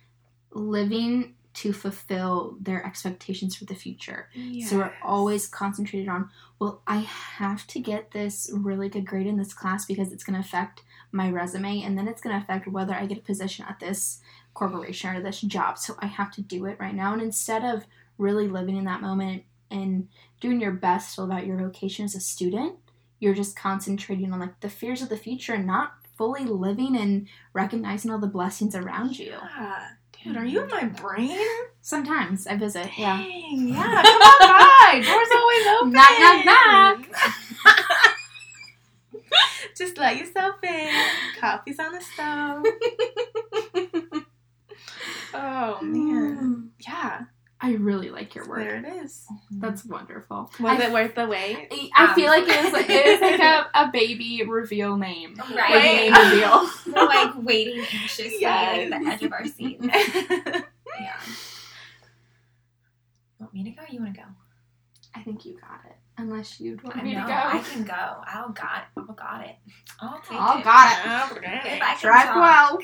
[0.51, 4.29] living to fulfill their expectations for the future.
[4.67, 9.37] So we're always concentrated on, well, I have to get this really good grade in
[9.37, 12.69] this class because it's going to affect my resume and then it's going to affect
[12.69, 14.21] whether I get a position at this
[14.55, 15.77] corporation or this job.
[15.79, 17.13] So I have to do it right now.
[17.13, 17.85] And instead of
[18.17, 20.09] really living in that moment and
[20.41, 22.77] doing your best to live out your vocation as a student,
[23.19, 27.29] you're just concentrating on like the fears of the future and not fully living and
[27.53, 29.35] recognizing all the blessings around you.
[29.57, 29.89] Yeah.
[30.25, 31.39] Dude, are you in my brain?
[31.81, 33.17] Sometimes I visit, yeah.
[33.19, 34.03] Dang, yeah.
[34.03, 35.03] Come on by.
[35.05, 35.93] Door's always open.
[35.93, 37.07] Knock, knock, knock.
[39.77, 40.91] Just let yourself in.
[41.41, 42.65] Coffee's on the stove.
[45.35, 46.37] oh man.
[46.39, 46.69] Mm.
[46.87, 47.23] Yeah.
[47.65, 48.59] I really like your work.
[48.59, 49.25] There it is.
[49.33, 49.61] Mm-hmm.
[49.61, 50.51] That's wonderful.
[50.59, 51.73] Was I, it worth the wait?
[51.97, 55.35] I feel like it was like, it was like a, a baby reveal name.
[55.37, 56.11] Like a Right.
[56.11, 56.69] name reveal.
[56.93, 58.93] We're like waiting anxiously Yes.
[58.93, 59.81] at the edge of our seat.
[61.01, 61.17] Yeah.
[63.41, 63.83] Want me to go?
[63.89, 64.27] You want to go?
[65.15, 65.97] I think you got it.
[66.19, 67.23] Unless you'd want I me know.
[67.23, 67.33] to go.
[67.33, 67.93] I can go.
[68.27, 68.85] I'll got.
[68.97, 69.57] I'll got it.
[70.01, 70.65] I'll take Oh, it.
[70.65, 71.43] got it.
[71.77, 72.37] If I can Drive talk.
[72.37, 72.79] well.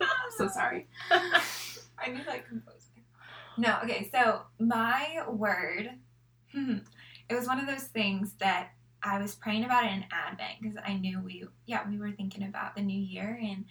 [0.00, 0.86] I'm so sorry.
[2.04, 3.02] I need like composing.
[3.56, 5.90] No, okay, so my word,
[6.52, 6.78] hmm,
[7.28, 8.70] it was one of those things that
[9.02, 12.44] I was praying about it in Advent because I knew we, yeah, we were thinking
[12.44, 13.64] about the new year and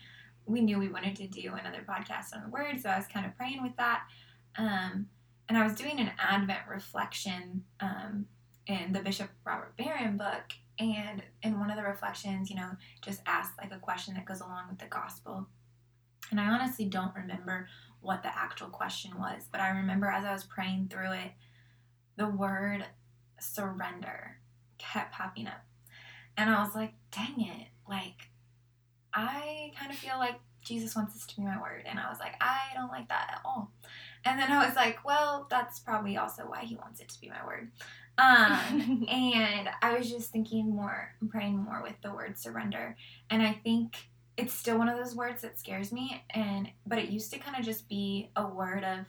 [0.46, 3.26] we knew we wanted to do another podcast on the word, so I was kind
[3.26, 4.04] of praying with that.
[4.58, 5.08] Um,
[5.50, 8.26] and I was doing an Advent reflection um,
[8.67, 10.43] in the Bishop Robert Barron book,
[10.80, 14.41] and in one of the reflections, you know, just asked like a question that goes
[14.41, 15.48] along with the gospel.
[16.32, 17.67] And I honestly don't remember
[18.04, 21.32] what the actual question was, but I remember as I was praying through it,
[22.18, 22.86] the word
[23.39, 24.38] surrender
[24.78, 25.66] kept popping up.
[26.38, 28.30] And I was like, dang it, like,
[29.13, 31.84] I kind of feel like Jesus wants this to be my word.
[31.86, 33.72] And I was like, I don't like that at all.
[34.26, 37.30] And then I was like, well, that's probably also why he wants it to be
[37.30, 37.72] my word.
[38.18, 42.96] Um, and I was just thinking more, praying more with the word surrender.
[43.30, 43.98] And I think
[44.38, 46.24] it's still one of those words that scares me.
[46.32, 49.06] And but it used to kind of just be a word of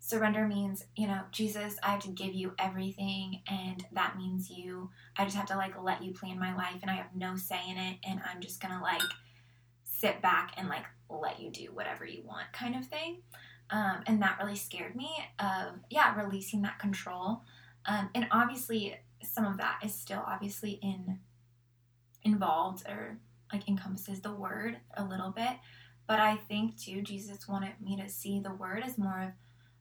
[0.00, 4.90] surrender means, you know, Jesus, I have to give you everything, and that means you.
[5.16, 7.60] I just have to like let you plan my life, and I have no say
[7.68, 9.02] in it, and I'm just gonna like
[9.84, 13.22] sit back and like let you do whatever you want, kind of thing.
[13.70, 17.42] Um, and that really scared me of yeah releasing that control
[17.88, 21.18] um, and obviously some of that is still obviously in
[22.22, 23.18] involved or
[23.52, 25.56] like encompasses the word a little bit
[26.06, 29.30] but i think too jesus wanted me to see the word as more of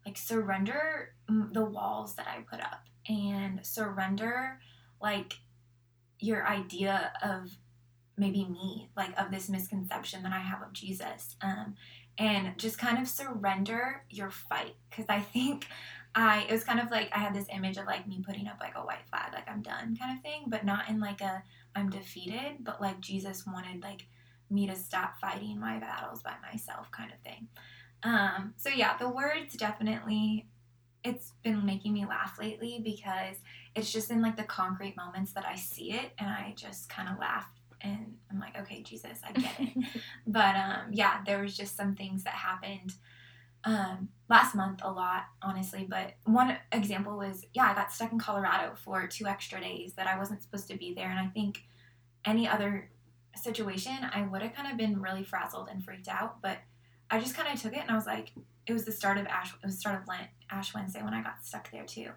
[0.05, 1.13] like surrender
[1.51, 4.59] the walls that i put up and surrender
[5.01, 5.33] like
[6.19, 7.51] your idea of
[8.17, 11.75] maybe me like of this misconception that i have of jesus um,
[12.17, 14.75] and just kind of surrender your fight.
[14.89, 15.67] Because i think
[16.15, 18.57] i it was kind of like i had this image of like me putting up
[18.59, 21.43] like a white flag like i'm done kind of thing but not in like a
[21.77, 24.07] i'm defeated but like jesus wanted like
[24.49, 27.47] me to stop fighting my battles by myself kind of thing.
[28.03, 30.47] Um so yeah the words definitely
[31.03, 33.37] it's been making me laugh lately because
[33.75, 37.09] it's just in like the concrete moments that i see it and i just kind
[37.09, 37.47] of laugh
[37.81, 39.85] and i'm like okay jesus i get it.
[40.27, 42.93] But um, yeah, there was just some things that happened
[43.67, 45.85] um, last month a lot, honestly.
[45.87, 50.07] But one example was, yeah, I got stuck in Colorado for two extra days that
[50.07, 51.59] I wasn't supposed to be there, and I think
[52.25, 52.89] any other
[53.35, 56.41] situation, I would have kind of been really frazzled and freaked out.
[56.41, 56.59] But
[57.11, 58.31] I just kind of took it, and I was like,
[58.65, 61.21] it was the start of Ash, it was start of Lent, Ash Wednesday when I
[61.21, 62.09] got stuck there too.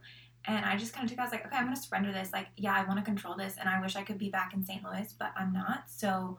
[0.46, 2.32] And I just kind of took, I was like, okay, I'm gonna surrender this.
[2.32, 4.64] Like, yeah, I want to control this, and I wish I could be back in
[4.64, 4.84] St.
[4.84, 5.84] Louis, but I'm not.
[5.88, 6.38] So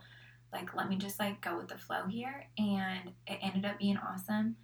[0.54, 3.98] like let me just like go with the flow here and it ended up being
[3.98, 4.58] awesome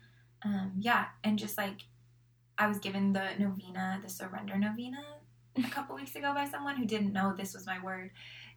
[0.43, 1.81] um yeah and just like
[2.57, 5.03] I was given the novena, the surrender novena,
[5.57, 8.11] a couple weeks ago by someone who didn't know this was my word.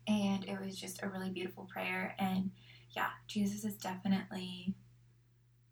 [0.08, 2.14] And it was just a really beautiful prayer.
[2.18, 2.50] And
[2.96, 4.74] yeah, Jesus is definitely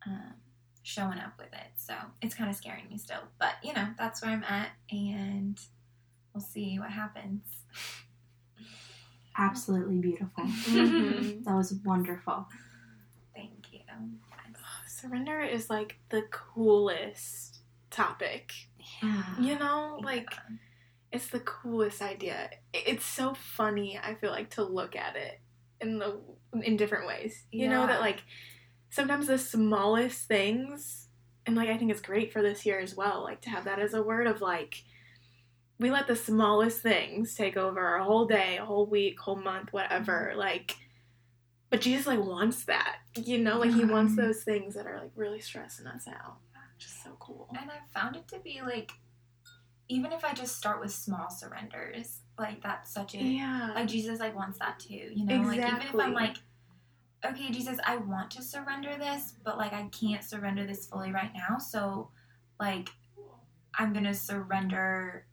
[0.07, 0.35] um,
[0.83, 1.68] showing up with it.
[1.77, 3.23] So it's kind of scaring me still.
[3.40, 4.68] But, you know, that's where I'm at.
[4.90, 5.59] And
[6.35, 7.44] we'll see what happens.
[9.38, 10.44] Absolutely beautiful.
[10.68, 11.44] Mhm.
[11.44, 12.47] That was wonderful.
[13.35, 13.81] Thank you.
[15.01, 18.53] Surrender is like the coolest topic.
[19.39, 20.57] You know, like Yeah.
[21.13, 22.51] it's the coolest idea.
[22.73, 23.99] It's so funny.
[24.03, 25.41] I feel like to look at it
[25.81, 26.21] in the
[26.63, 27.45] in different ways.
[27.53, 28.23] You know that like
[28.91, 31.09] sometimes the smallest things,
[31.47, 33.23] and like I think it's great for this year as well.
[33.23, 34.83] Like to have that as a word of like
[35.79, 39.73] we let the smallest things take over a whole day, a whole week, whole month,
[39.73, 40.31] whatever.
[40.31, 40.39] Mm-hmm.
[40.39, 40.77] Like,
[41.70, 42.98] but Jesus like wants that.
[43.14, 46.38] You know, like he wants those things that are like really stressing us out.
[46.78, 47.48] Just so cool.
[47.59, 48.92] And I found it to be like,
[49.88, 53.72] even if I just start with small surrenders, like that's such a Yeah.
[53.74, 55.11] like Jesus like wants that too.
[55.12, 56.37] You know, like even if I'm like,
[57.24, 61.33] okay, Jesus, I want to surrender this, but like I can't surrender this fully right
[61.35, 62.11] now, so
[62.61, 62.88] like
[63.74, 65.26] I'm gonna surrender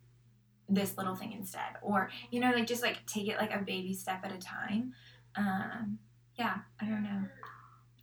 [0.68, 3.94] this little thing instead, or you know, like just like take it like a baby
[3.94, 4.94] step at a time.
[5.36, 5.98] Um,
[6.36, 7.22] yeah, I don't know.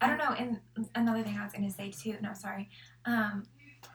[0.02, 0.32] I don't know.
[0.32, 0.60] And
[0.96, 2.70] another thing I was gonna say too, no, sorry,
[3.06, 3.44] um,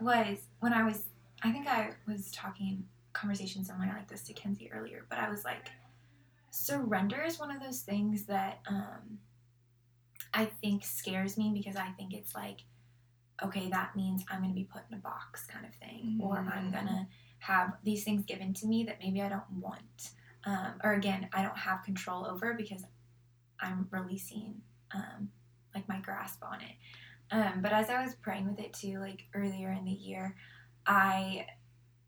[0.00, 1.04] was when I was,
[1.42, 5.44] I think I was talking conversation similar like this to Kenzie earlier, but I was
[5.44, 5.70] like,
[6.50, 9.18] surrender is one of those things that um,
[10.32, 12.60] I think scares me because I think it's like,
[13.42, 16.38] okay, that means I'm going to be put in a box kind of thing, or
[16.38, 16.72] I'm Mhm.
[16.72, 17.06] going to
[17.40, 20.10] have these things given to me that maybe I don't want.
[20.44, 22.84] Um, or again, I don't have control over because
[23.60, 24.60] I'm releasing
[24.94, 25.30] um,
[25.74, 26.74] like my grasp on it.
[27.30, 30.34] Um, but as I was praying with it too, like earlier in the year,
[30.86, 31.46] I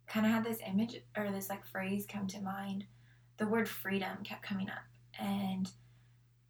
[0.06, 2.84] kind of had this image or this like phrase come to mind.
[3.36, 4.84] The word freedom kept coming up,
[5.18, 5.70] and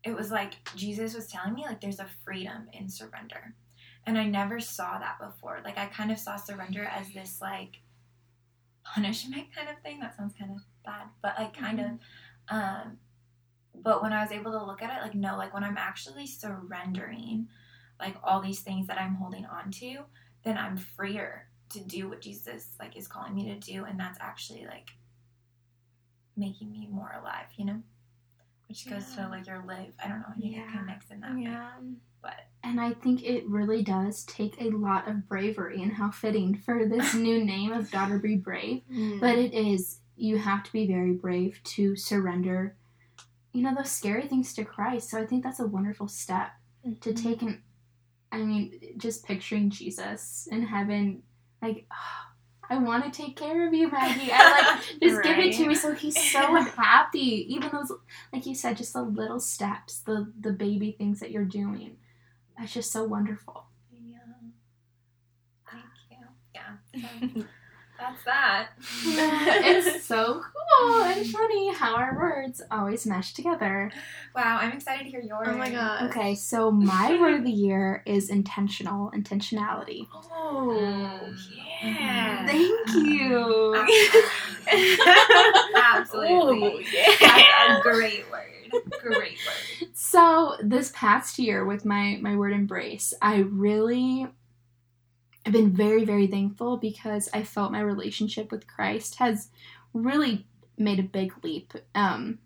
[0.03, 3.55] it was like Jesus was telling me like there's a freedom in surrender,
[4.07, 5.61] and I never saw that before.
[5.65, 7.81] Like I kind of saw surrender as this like
[8.85, 10.01] punishment kind of thing.
[10.01, 11.87] That sounds kind of bad, but like kind of.
[12.49, 12.99] Um,
[13.75, 16.27] but when I was able to look at it, like no, like when I'm actually
[16.27, 17.49] surrendering,
[17.99, 19.99] like all these things that I'm holding on to,
[20.45, 24.19] then I'm freer to do what Jesus like is calling me to do, and that's
[24.21, 24.91] actually like
[26.37, 27.83] making me more alive, you know.
[28.69, 29.25] Which goes Yeah.
[29.25, 29.93] to like your live.
[30.03, 30.27] I don't know.
[30.35, 30.63] I think Yeah.
[30.69, 31.43] it connects in that way.
[31.43, 31.71] Yeah.
[32.23, 36.55] But And I think it really does take a lot of bravery, and how fitting
[36.57, 38.83] for this new name of Daughter Be Brave.
[38.91, 39.19] Mm.
[39.21, 42.77] But it is, you have to be very brave to surrender,
[43.53, 45.11] you know, those scary things to Christ.
[45.11, 46.51] So I think that's a wonderful step
[47.01, 47.23] to Mhm.
[47.23, 47.61] take and
[48.33, 51.23] I mean, just picturing Jesus in heaven,
[51.61, 51.87] like,
[52.71, 54.31] I want to take care of you, Maggie.
[54.33, 55.69] I like, just give it to Right.
[55.71, 55.75] me.
[55.75, 57.53] So he's so happy.
[57.53, 57.91] Even those,
[58.33, 61.97] like you said, just the little steps, the, the baby things that you're doing.
[62.57, 63.67] That's just so wonderful.
[63.91, 64.19] yeah.
[65.71, 66.17] Thank you.
[66.55, 66.77] Yeah.
[67.35, 67.45] So
[68.01, 68.69] that's that.
[69.05, 70.43] it's so
[70.81, 73.93] cool and funny how our words always mesh together.
[74.35, 75.47] wow, I'm excited to hear yours.
[75.49, 76.09] Oh my god.
[76.11, 80.07] Okay, so my word of the year is intentional, intentionality.
[80.33, 81.37] Oh, mm,
[81.85, 82.47] yeah.
[82.47, 83.75] Thank you.
[85.77, 86.69] Absolutely.
[86.69, 86.81] Ooh,
[87.21, 87.79] That's yeah.
[87.79, 88.47] a great word.
[89.03, 89.89] Great word.
[89.93, 94.29] So this past year with my my word embrace, I really
[95.45, 99.49] I've been very very thankful because I felt my relationship with Christ has
[99.95, 101.75] really made a big leap.
[101.95, 102.39] Um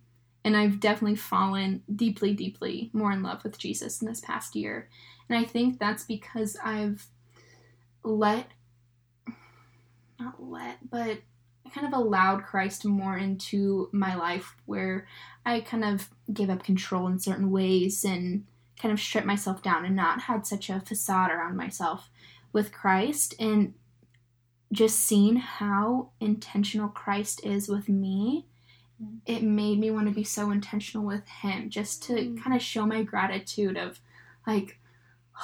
[0.45, 4.89] and I've definitely fallen deeply deeply more in love with Jesus in this past year.
[5.29, 7.07] And I think that's because I've
[8.03, 8.47] let
[10.21, 11.19] not let, but
[11.75, 15.07] kind of allowed Christ more into my life where
[15.45, 18.47] I kind of gave up control in certain ways and
[18.81, 22.11] kind of stripped myself down and not had such a facade around myself
[22.55, 23.75] with Christ and
[24.73, 28.47] just seeing how intentional Christ is with me
[29.03, 29.19] Mm.
[29.27, 32.41] it made me want to be so intentional with him just to Mm.
[32.41, 33.99] kind of show my gratitude of
[34.47, 34.79] like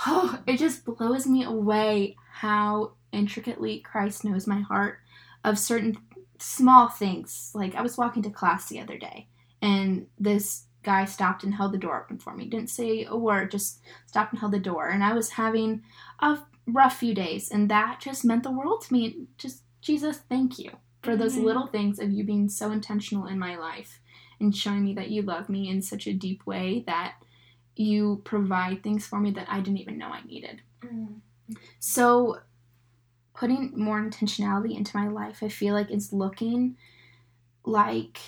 [0.06, 5.00] oh it just blows me away how intricately Christ knows my heart
[5.42, 5.98] of certain
[6.38, 9.26] small things like I was walking to class the other day
[9.60, 12.46] and this guy stopped and held the door open for me.
[12.46, 14.88] Didn't say a word, just stopped and held the door.
[14.88, 15.82] And I was having
[16.20, 16.38] a
[16.72, 19.26] rough few days, and that just meant the world to me.
[19.38, 20.70] Just, Jesus, thank you
[21.02, 21.44] for those Mhm.
[21.44, 24.00] little things of you being so intentional in my life
[24.38, 27.14] and showing me that you love me in such a deep way that
[27.76, 30.62] you provide things for me that I didn't even know I needed.
[30.82, 31.20] Mm.
[31.78, 32.40] So,
[33.34, 35.42] putting more intentionality into my life.
[35.42, 36.76] I feel like it's looking
[37.64, 38.18] like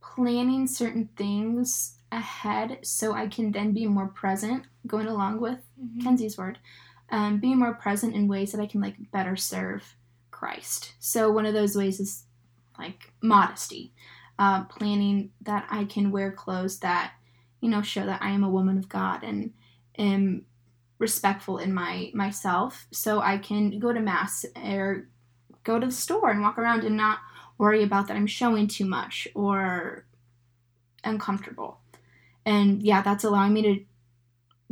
[0.00, 6.02] planning certain things ahead so I can then be more present, going along with Mhm.
[6.02, 6.58] Kenzie's word,
[7.10, 9.96] um, being more present in ways that I can like better serve
[10.30, 10.94] Christ.
[10.98, 12.24] So one of those ways is
[12.78, 13.92] like modesty,
[14.38, 17.12] uh, planning that I can wear clothes that
[17.60, 19.52] you know show that I am a woman of God and
[19.98, 20.46] am
[20.98, 25.08] respectful in my myself, so I can go to mass or
[25.64, 27.18] go to the store and walk around and not
[27.58, 30.06] worry about that I'm showing too much or
[31.04, 31.80] uncomfortable.
[32.44, 33.84] And yeah, that's allowing me to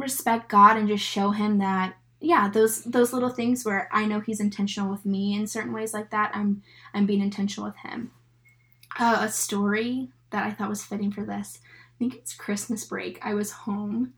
[0.00, 4.20] respect God and just show him that yeah, those those little things where I know
[4.20, 8.10] he's intentional with me in certain ways like that, I'm I'm being intentional with him.
[8.98, 11.60] Uh, a story that I thought was fitting for this.
[11.64, 13.18] I think it's Christmas break.
[13.22, 14.12] I was home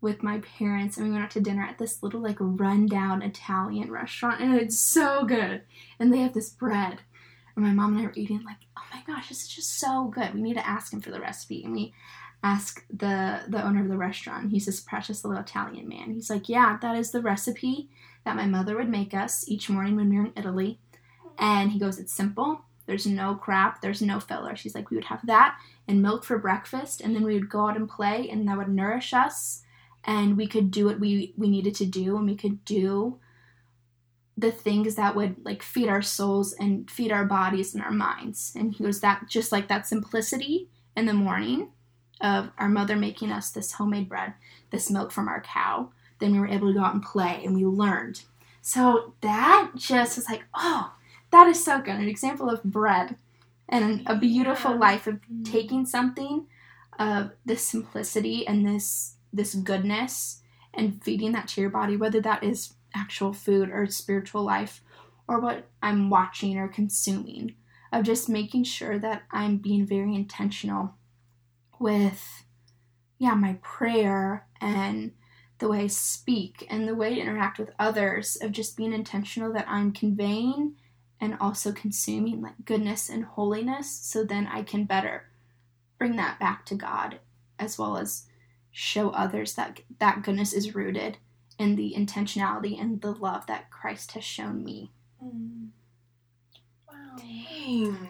[0.00, 3.90] with my parents and we went out to dinner at this little like rundown Italian
[3.90, 5.62] restaurant and it's so good.
[5.98, 7.00] And they have this bread.
[7.56, 10.04] And my mom and I were eating like, oh my gosh, this is just so
[10.04, 10.32] good.
[10.34, 11.64] We need to ask him for the recipe.
[11.64, 11.92] And we
[12.42, 14.50] ask the the owner of the restaurant.
[14.50, 16.12] He's this precious little Italian man.
[16.12, 17.88] He's like, yeah, that is the recipe
[18.24, 20.78] that my mother would make us each morning when we were in Italy.
[21.38, 22.62] And he goes, it's simple.
[22.86, 23.80] There's no crap.
[23.80, 24.56] There's no filler.
[24.56, 27.68] She's like, we would have that and milk for breakfast, and then we would go
[27.68, 29.62] out and play, and that would nourish us,
[30.04, 33.18] and we could do what we we needed to do, and we could do
[34.36, 38.52] the things that would like feed our souls and feed our bodies and our minds.
[38.54, 41.72] And he goes, that just like that simplicity in the morning
[42.20, 44.34] of our mother making us this homemade bread,
[44.70, 45.90] this milk from our cow.
[46.18, 48.22] Then we were able to go out and play, and we learned.
[48.60, 50.92] So that just is like, oh,
[51.30, 51.94] that is so good.
[51.94, 53.16] An example of bread
[53.68, 54.78] and a beautiful Yeah.
[54.78, 55.42] life of mm-hmm.
[55.44, 56.46] taking something
[56.98, 60.42] of this simplicity and this this goodness
[60.74, 64.82] and feeding that to your body, whether that is actual food or spiritual life
[65.28, 67.54] or what I'm watching or consuming,
[67.92, 70.94] of just making sure that I'm being very intentional
[71.80, 72.44] with
[73.18, 75.12] yeah, my prayer and
[75.58, 79.52] the way I speak and the way I interact with others, of just being intentional
[79.52, 80.76] that I'm conveying
[81.20, 85.24] and also consuming like goodness and holiness so then I can better
[85.98, 87.18] bring that back to God
[87.58, 88.26] as well as
[88.70, 91.18] show others that that goodness is rooted
[91.58, 94.92] in the intentionality and the love that Christ has shown me.
[95.22, 95.70] Mm.
[96.88, 97.16] Wow.
[97.18, 98.08] Dang.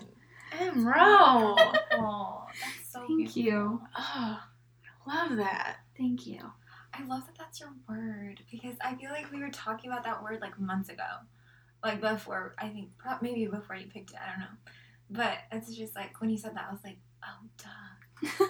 [0.60, 1.60] Emerald.
[2.00, 3.43] Oh, that's so Thank beautiful.
[3.43, 3.82] you.
[3.97, 4.43] Oh,
[5.07, 5.78] I love that.
[5.97, 6.41] Thank you.
[6.95, 10.22] I love that that's your word because I feel like we were talking about that
[10.22, 11.05] word like months ago,
[11.84, 12.55] like before.
[12.59, 12.91] I think
[13.22, 14.18] maybe before you picked it.
[14.24, 14.57] I don't know,
[15.11, 17.68] but it's just like when you said that, I was like, oh, duh.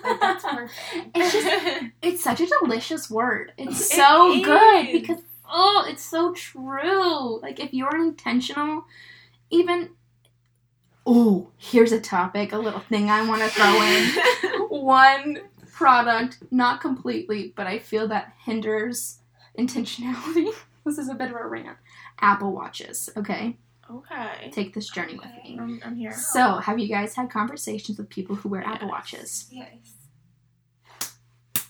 [0.05, 1.11] Like, that's perfect.
[1.15, 1.49] It's just
[2.03, 3.53] it's such a delicious word.
[3.59, 7.41] It's It so good because oh, it's so true.
[7.41, 8.85] Like if you're intentional,
[9.51, 9.91] even
[11.09, 14.69] oh, here's a topic, a little thing I want to throw in.
[14.69, 15.39] One
[15.73, 19.21] product, not completely, but I feel that hinders
[19.59, 20.53] intentionality.
[20.85, 21.79] this is a bit of a rant.
[22.21, 23.57] Apple Watches, okay?
[23.91, 24.51] okay.
[24.53, 25.57] Take this journey with me.
[25.59, 26.13] I'm, I'm here.
[26.13, 29.49] So, have you guys had conversations with people who wear Apple Watches?
[29.51, 29.95] yes.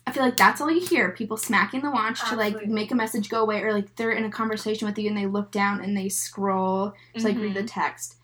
[0.05, 2.95] I feel like that's all you hear people smacking the watch to like make a
[2.95, 5.85] message go away, or like they're in a conversation with you and they look down
[5.85, 7.67] and they scroll to like read the mm-hmm.
[7.67, 8.18] text.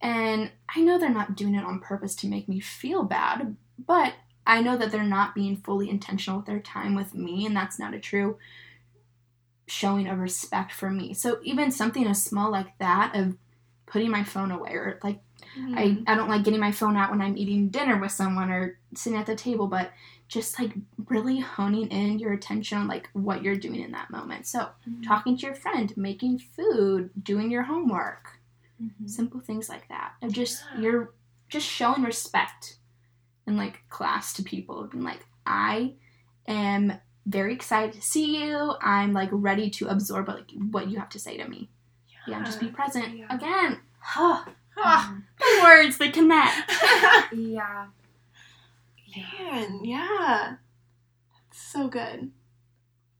[0.00, 4.14] And I know they're not doing it on purpose to make me feel bad, but
[4.46, 7.78] I know that they're not being fully intentional with their time with me, and that's
[7.78, 8.38] not a true
[9.66, 11.12] showing of respect for me.
[11.14, 13.36] So even something as small like that of
[13.86, 15.20] putting my phone away or like
[15.58, 16.04] Mm-hmm.
[16.06, 18.78] I, I don't like getting my phone out when I'm eating dinner with someone or
[18.94, 19.92] sitting at the table, but
[20.28, 20.72] just like
[21.06, 24.46] really honing in your attention on like what you're doing in that moment.
[24.46, 25.02] So Mhm.
[25.02, 28.35] talking to your friend, making food, doing your homework,
[28.82, 29.08] Mhm.
[29.08, 30.14] simple things like that.
[30.22, 30.80] Of just Yeah.
[30.80, 31.14] you're
[31.48, 32.78] just showing respect
[33.46, 35.94] in like class to people, and like, I
[36.48, 36.94] am
[37.26, 38.74] very excited to see you.
[38.80, 41.68] I'm like ready to absorb like what you have to say to me.
[42.26, 43.16] Yeah, just be present.
[43.16, 43.34] Yeah.
[43.34, 44.44] Again, huh,
[44.76, 45.16] Ah.
[45.38, 46.70] the words they connect.
[47.32, 47.86] Yeah.
[49.06, 49.38] Yeah.
[49.38, 50.56] Man, yeah.
[51.46, 52.30] That's so good.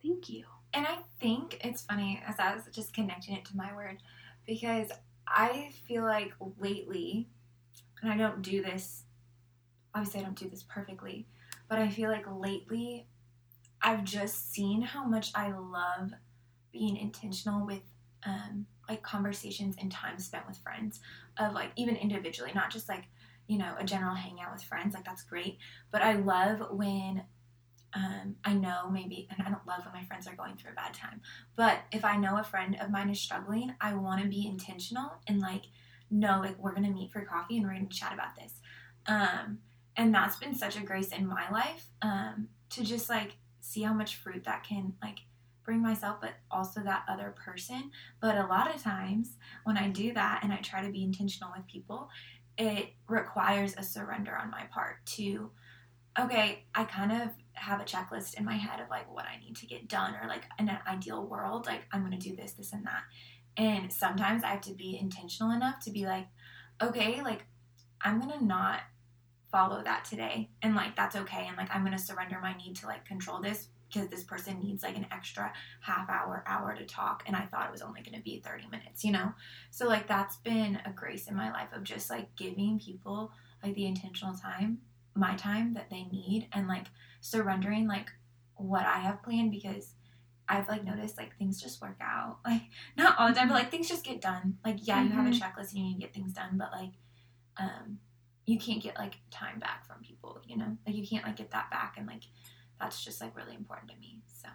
[0.03, 0.45] Thank you.
[0.75, 3.99] And I think it's funny as I was just connecting it to my word
[4.47, 4.91] because
[5.27, 7.29] I feel like lately,
[8.03, 9.05] and I don't do this,
[9.95, 11.27] obviously, I don't do this perfectly,
[11.69, 13.07] but I feel like lately
[13.83, 16.13] I've just seen how much I love
[16.73, 17.83] being intentional with
[18.25, 21.01] um, like conversations and time spent with friends,
[21.39, 23.05] of like even individually, not just like,
[23.47, 25.59] you know, a general hangout with friends, like that's great,
[25.91, 27.23] but I love when
[27.97, 30.75] um, I know maybe, and I don't love when my friends are going through a
[30.75, 31.23] bad time,
[31.57, 35.15] but if I know a friend of mine is struggling, I want to be intentional
[35.27, 35.63] and like,
[36.11, 38.61] no, like we're gonna meet for coffee and we're gonna chat about this.
[39.07, 39.59] Um,
[39.97, 43.95] and that's been such a grace in my life um, to just like see how
[43.95, 45.21] much fruit that can like
[45.65, 47.91] bring myself, but also that other person.
[48.21, 51.51] But a lot of times when I do that and I try to be intentional
[51.57, 52.11] with people,
[52.59, 55.51] it requires a surrender on my part to,
[56.19, 57.31] okay, I kind of
[57.67, 60.29] have a checklist in my head of like what I need to get done or
[60.29, 63.03] like in an ideal world, like I'm gonna do this, this, and that.
[63.57, 66.27] And sometimes I have to be intentional enough to be like,
[66.83, 67.45] okay, like
[68.01, 68.81] I'm gonna not
[69.51, 72.87] follow that today and like that's okay and like i'm gonna surrender my need to
[72.87, 77.23] like control this because this person needs like an extra half hour hour to talk
[77.27, 79.33] and i thought it was only to be 30 minutes you know
[79.71, 83.75] so like that's been a grace in my life of just like giving people like
[83.75, 84.79] the intentional time
[85.15, 86.87] my time that they need and like
[87.31, 88.11] surrendering like
[88.57, 89.95] what i have planned because
[90.49, 92.39] I've like noticed like things just work out.
[92.47, 92.63] Like
[92.97, 94.59] not all the time, but like things just get done.
[94.65, 95.41] Like yeah, you have a Mhm.
[95.41, 96.93] checklist and you need to get things done, but like
[97.59, 97.99] um
[98.47, 100.77] you can't get like time back from people, you know?
[100.87, 102.23] Like you can't like get that back and like
[102.81, 104.23] that's just like really important to me.
[104.27, 104.49] So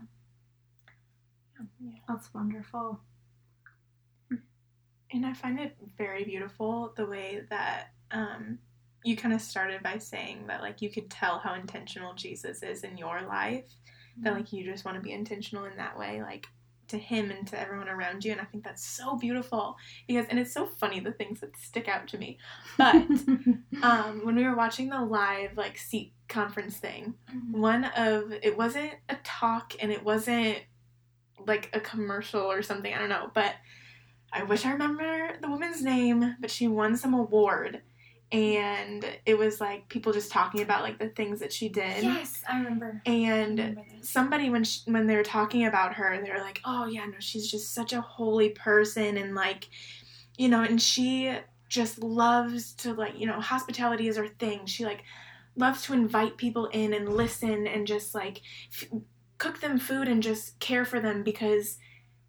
[2.07, 3.01] That's wonderful.
[5.11, 8.59] And I find it very beautiful the way that um,
[9.03, 12.83] you kind of started by saying that like you could tell how intentional Jesus is
[12.83, 13.65] in your life.
[14.17, 16.45] That like you just want to be intentional in that way, like
[16.89, 18.33] to him and to everyone around you.
[18.33, 19.77] And I think that's so beautiful
[20.07, 22.37] because and it's so funny the things that stick out to me.
[22.77, 22.95] But
[23.83, 27.15] um, when we were watching the live like SEEK conference thing,
[27.51, 30.59] one of it wasn't a talk and it wasn't
[31.47, 33.55] like a commercial or something i don't know but
[34.33, 37.81] i wish i remember the woman's name but she won some award
[38.31, 38.57] Mm-hmm.
[38.57, 42.03] and it was like people just talking about like the things that she did.
[42.03, 43.01] Yes, I remember.
[43.05, 46.59] I and remember somebody when she, when they were talking about her they were like
[46.65, 49.69] oh yeah no she's just such a holy person and like
[50.37, 51.31] you know and she
[51.69, 54.65] just loves to like you know hospitality is her thing.
[54.65, 55.03] She like
[55.55, 58.89] loves to invite people in and listen and just like f-
[59.37, 61.77] cook them food and just care for them because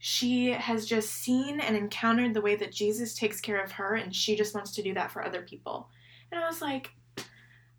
[0.04, 4.12] she has just seen and encountered the way that Jesus takes care of her and
[4.12, 5.90] she just wants to do that for other people.
[6.32, 6.90] And I was like,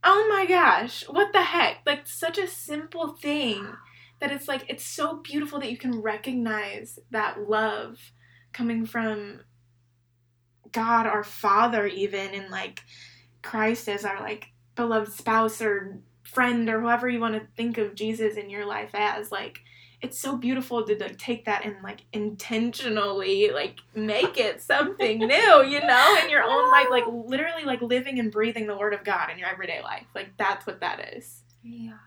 [0.06, 1.80] "Oh my gosh, what the heck?
[1.86, 3.76] Like such a simple thing
[4.22, 8.00] that it's like it's so beautiful that you can recognize that love
[8.54, 9.42] coming from
[10.72, 12.80] God our Father even and like
[13.42, 14.46] Christ as our like
[14.76, 18.92] beloved spouse or friend or whoever you want to think of Jesus in your life
[18.94, 19.60] as like
[20.04, 25.64] it's so beautiful to like take that and like intentionally like make it something new
[25.64, 29.04] you know in your own life like literally like living and breathing the word of
[29.04, 31.98] God in your everyday life like that's what that is Yeah.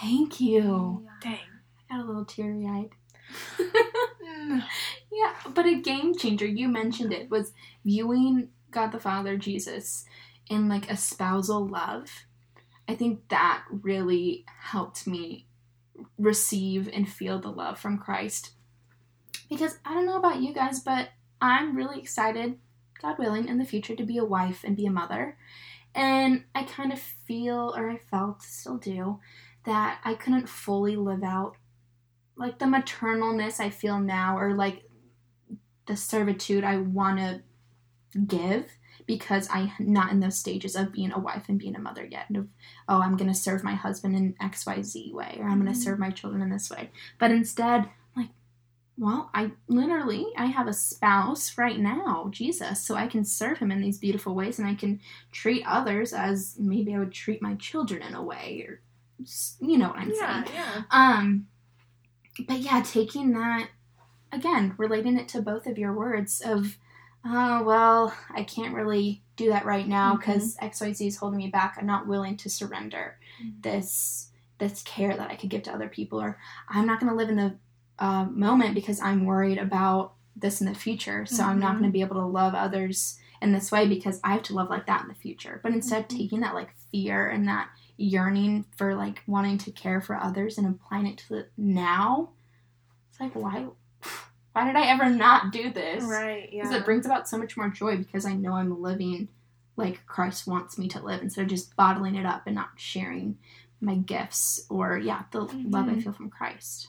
[0.00, 1.04] Thank you.
[1.04, 1.30] Yeah.
[1.30, 1.38] dang
[1.90, 2.90] I got a little teary eyed.
[5.12, 7.52] Yeah, but a game changer, you mentioned it, was
[7.84, 10.04] viewing God the Father, Jesus,
[10.50, 12.26] in like a spousal love.
[12.86, 15.45] I think that really helped me
[16.18, 18.52] receive and feel the love from Christ.
[19.48, 22.58] Because I don't know about you guys, but I'm really excited,
[23.00, 25.36] God willing, in the future to be a wife and be a mother.
[25.94, 29.20] And I kind of feel, or I felt, still do,
[29.64, 31.56] that I couldn't fully live out
[32.36, 34.82] like the maternalness I feel now, or like
[35.86, 37.42] the servitude I want to
[38.26, 38.70] give
[39.06, 42.26] because I'm not in those stages of being a wife and being a mother yet.
[42.34, 42.48] Of,
[42.88, 45.98] oh, I'm going to serve my husband in XYZ way, or I'm going to serve
[45.98, 46.90] my children in this way.
[47.18, 48.30] But instead, like,
[48.98, 53.70] well, I literally I have a spouse right now, Jesus, so I can serve him
[53.70, 55.00] in these beautiful ways, and I can
[55.32, 58.80] treat others as maybe I would treat my children in a way, or
[59.60, 60.20] you know what I'm saying.
[60.20, 61.46] yeah yeah Um,
[62.46, 63.68] but yeah, taking that
[64.32, 66.76] again, relating it to both of your words of,
[67.26, 71.76] oh well, I can't really do that right now because XYZ is holding me back.
[71.78, 73.62] I'm not willing to surrender Mhm.
[73.62, 77.16] this this care that I could give to other people, or I'm not going to
[77.16, 77.56] live in the
[77.98, 81.26] uh, moment because I'm worried about this in the future.
[81.26, 84.32] So I'm not going to be able to love others in this way because I
[84.32, 85.60] have to love like that in the future.
[85.62, 86.16] But instead, Mhm.
[86.18, 87.68] taking that like fear and that
[87.98, 92.30] yearning for like wanting to care for others and applying it to the now,
[93.10, 93.66] it's like why
[94.56, 96.02] why did I ever not do this?
[96.02, 96.62] right yeah.
[96.62, 99.28] Because it brings about so much more joy because I know I'm living
[99.76, 103.36] like Christ wants me to live instead of just bottling it up and not sharing
[103.82, 106.02] my gifts or yeah, the love I Mhm.
[106.02, 106.88] feel from Christ.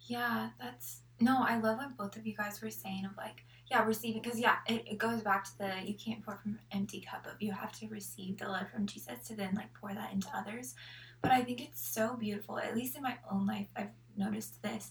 [0.00, 1.42] Yeah, that's no.
[1.42, 4.56] I love what both of you guys were saying of like, yeah, receiving because yeah,
[4.66, 7.52] it, it goes back to the you can't pour from an empty cup of you
[7.52, 10.74] have to receive the love from Jesus to then like pour that into others.
[11.22, 14.90] But I think it's so beautiful, at least in my own life, I've noticed this,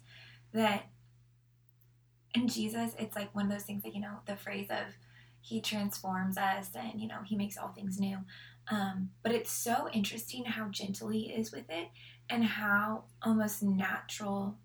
[0.54, 0.86] that
[2.34, 4.94] in Jesus, it's like one of those things that, you know, the phrase of
[5.42, 8.20] he transforms us and, you know, he makes all things new.
[8.70, 11.90] Um, but it's so interesting how gentle he is with it
[12.30, 14.56] and how almost natural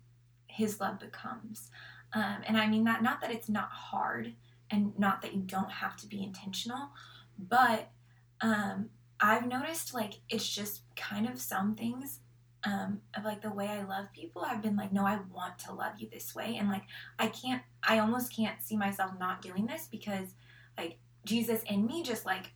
[0.47, 1.69] his love becomes.
[2.13, 4.33] Um, and I mean that not that it's not hard
[4.69, 6.89] and not that you don't have to be intentional,
[7.37, 7.89] but
[8.41, 8.89] um,
[9.19, 12.19] I've noticed like it's just kind of some things
[12.63, 14.43] um, of like the way I love people.
[14.45, 16.83] I've been like, no, I want to love you this way, and like
[17.19, 20.29] I can't, I almost can't see myself not doing this because
[20.77, 22.51] like Jesus in me just like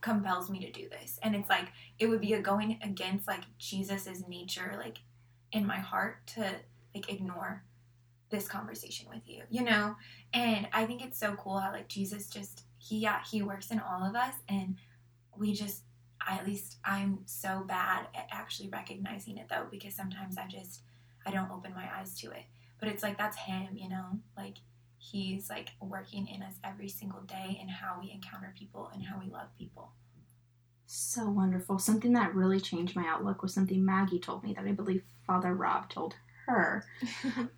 [0.00, 3.42] compels me to do this, and it's like it would be a going against like
[3.58, 4.98] Jesus's nature, like
[5.52, 6.40] in my heart to
[6.94, 7.62] like ignore
[8.30, 9.94] this conversation with you, you know?
[10.32, 13.78] And I think it's so cool how like Jesus just he yeah, he works in
[13.78, 14.76] all of us and
[15.36, 15.82] we just
[16.28, 20.82] at least I'm so bad at actually recognizing it though because sometimes I just
[21.26, 22.44] I don't open my eyes to it.
[22.78, 24.18] But it's like that's him, you know?
[24.36, 24.56] Like
[24.98, 29.18] he's like working in us every single day and how we encounter people and how
[29.18, 29.92] we love people.
[30.86, 31.78] So wonderful.
[31.78, 35.54] Something that really changed my outlook was something Maggie told me that I believe Father
[35.54, 36.14] Rob told
[36.46, 36.84] her.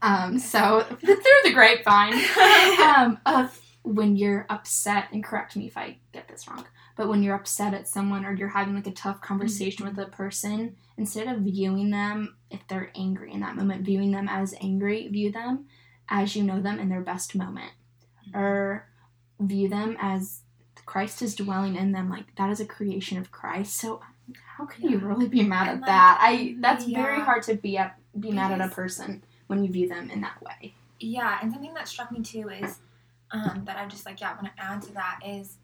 [0.03, 2.13] Um, so through the grapevine,
[2.83, 6.67] um, of when you're upset, and correct me if I get this wrong,
[6.97, 10.07] but when you're upset at someone or you're having like a tough conversation with a
[10.07, 15.09] person, instead of viewing them if they're angry in that moment, viewing them as angry,
[15.09, 15.67] view them
[16.09, 17.73] as you know them in their best moment,
[18.33, 18.87] or
[19.41, 20.41] view them as
[20.87, 22.11] Christ is dwelling in them.
[22.11, 23.77] Like that is a creation of Christ.
[23.77, 24.01] So
[24.57, 26.19] how can you really be mad And, at like, that?
[26.21, 29.89] I that's very hard to be at be mad at a person when you view
[29.89, 30.75] them in that way.
[31.01, 32.79] Yeah, and something that struck me too is
[33.33, 35.57] um, that I just like, yeah, want to add to that is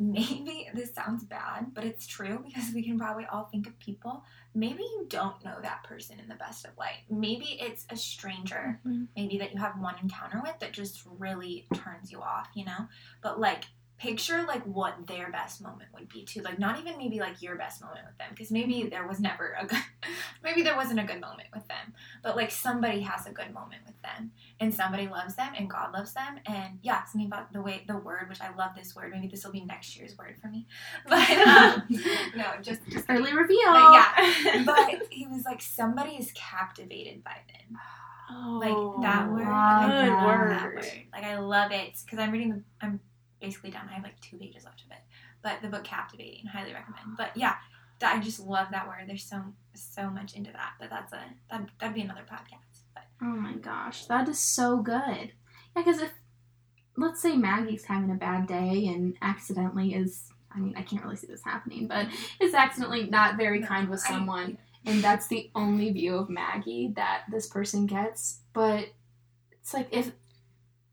[0.00, 4.24] maybe this sounds bad, but it's true because we can probably all think of people.
[4.54, 7.02] Maybe you don't know that person in the best of light.
[7.10, 9.08] Maybe it's a stranger, Mhm.
[9.14, 12.88] maybe that you have one encounter with that just really turns you off, you know?
[13.20, 13.64] But like,
[14.00, 17.54] picture like what their best moment would be too like not even maybe like your
[17.56, 19.78] best moment with them because maybe there was never a good
[20.42, 21.92] maybe there wasn't a good moment with them
[22.22, 25.92] but like somebody has a good moment with them and somebody loves them and god
[25.92, 29.10] loves them and yeah something about the way the word which i love this word
[29.12, 30.66] maybe this will be next year's word for me
[31.06, 31.82] but um,
[32.36, 33.70] no just, just Early reveal.
[33.70, 37.78] but yeah but he was like somebody is captivated by them
[38.30, 39.78] oh, like that word wow.
[39.82, 40.50] I Good love word.
[40.52, 41.02] that word.
[41.12, 42.98] like i love it because i'm reading the i'm
[43.40, 43.88] basically done.
[43.90, 44.98] I have like two pages left of it
[45.42, 47.16] but the book captivating highly recommend.
[47.16, 47.54] But yeah
[48.00, 49.04] that, i just love that word.
[49.06, 49.42] There's so
[49.74, 51.20] so much into that but that's a
[51.50, 55.32] that, that'd be another podcast but Oh my gosh, that is so good.
[55.76, 56.12] Yeah, because if
[56.96, 61.14] let's say Maggie's having a bad day and accidentally is I mean, I can't really
[61.16, 62.08] see this happening, but
[62.40, 66.28] is accidentally not very No, kind with I- someone and that's the only view of
[66.30, 68.86] Maggie that this person gets, but
[69.52, 70.10] it's like if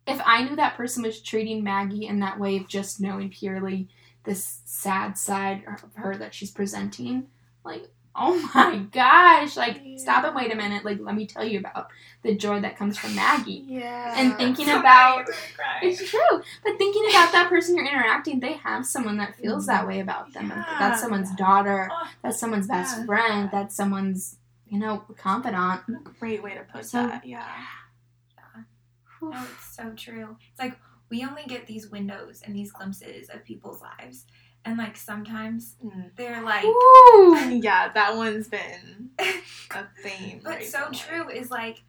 [0.07, 3.87] if I knew that person was treating Maggie in that way of just knowing purely
[4.23, 7.27] this sad side of her that she's presenting,
[7.63, 11.59] like, oh my gosh, like, stop and wait a minute, like, let me tell you
[11.59, 11.87] about
[12.23, 13.63] the joy that comes from Maggie.
[13.67, 14.13] Yeah.
[14.17, 15.79] And thinking about- now you're gonna cry.
[15.83, 19.87] It's true, but thinking about that person you're interacting, they have someone that feels that
[19.87, 20.49] way about them.
[20.49, 20.65] Yeah.
[20.79, 23.05] That's someone's daughter, Oh, that's someone's best Yeah.
[23.05, 24.37] friend, that's someone's,
[24.67, 25.81] you know, confidant.
[26.19, 27.25] Great way to put So- that.
[27.25, 27.45] Yeah.
[29.21, 30.37] No, it's so true.
[30.51, 30.77] It's like
[31.09, 34.25] we only get these windows and these glimpses of people's lives,
[34.65, 36.15] and like sometimes Mm.
[36.15, 37.59] they're like, Ooh.
[37.63, 40.41] Yeah, that one's been a theme.
[40.43, 41.83] but so true is like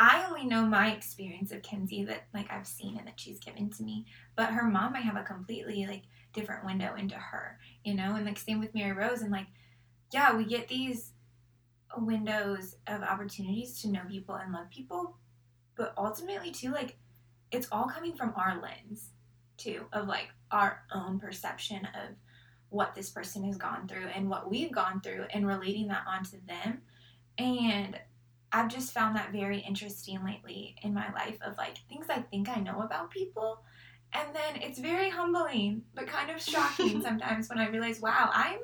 [0.00, 3.68] I only know my experience of Kenzie that like I've seen and that she's given
[3.70, 4.06] to me,
[4.36, 6.02] but her mom might have a completely like
[6.32, 9.46] different window into her, you know, and like same with Mary Rose and like
[10.12, 11.12] yeah, we get these
[11.96, 15.16] windows of opportunities to know people and love people,
[15.78, 16.96] but ultimately too like
[17.50, 19.12] it's all coming from our lens
[19.56, 22.14] too of like our own perception of
[22.68, 26.36] what this person has gone through and what we've gone through and relating that onto
[26.46, 26.82] them
[27.38, 27.98] and
[28.52, 32.48] I've just found that very interesting lately in my life of like things I think
[32.48, 33.62] I know about people.
[34.14, 38.58] And then it's very humbling, but kind of shocking sometimes when I realize, wow, I'm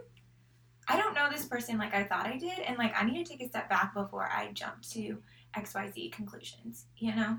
[0.87, 3.33] I don't know this person like I thought I did and like I need to
[3.33, 5.19] take a step back before I jump to
[5.57, 7.39] XYZ conclusions, you know?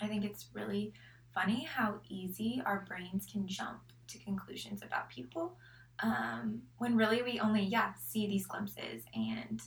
[0.00, 0.92] I think it's really
[1.34, 5.56] funny how easy our brains can jump to conclusions about people.
[6.02, 9.60] Um, when really we only, yeah, see these glimpses and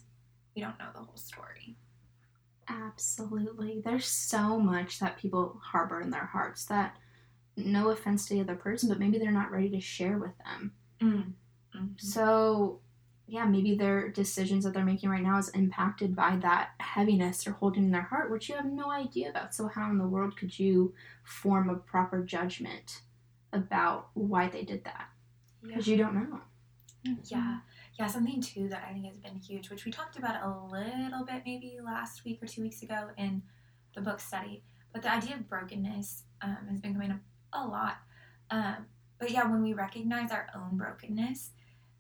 [0.56, 1.76] we don't know the whole story.
[2.68, 3.82] Absolutely.
[3.84, 6.96] There's so much that people harbor in their hearts that,
[7.58, 10.72] no offense to the other person, but maybe they're not ready to share with them.
[11.02, 11.34] Mm.
[11.76, 12.00] Mhm.
[12.00, 12.80] So,
[13.30, 17.54] yeah, maybe their decisions that they're making right now is impacted by that heaviness they're
[17.54, 19.54] holding in their heart, which you have no idea about.
[19.54, 23.02] So, how in the world could you form a proper judgment
[23.54, 25.10] about why they did that?
[25.62, 26.42] Because you don't know.
[27.26, 27.60] Yeah.
[28.00, 31.26] Yeah, something too that I think has been huge, which we talked about a little
[31.26, 33.42] bit maybe last week or two weeks ago in
[33.94, 34.64] the book study,
[34.94, 37.20] but the idea of brokenness um, has been coming up
[37.52, 37.98] a lot.
[38.50, 38.86] Um,
[39.20, 41.52] but yeah, when we recognize our own brokenness,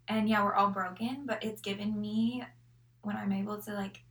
[0.10, 2.44] and yeah, we're all broken, but it's given me
[3.02, 4.02] when I'm able to like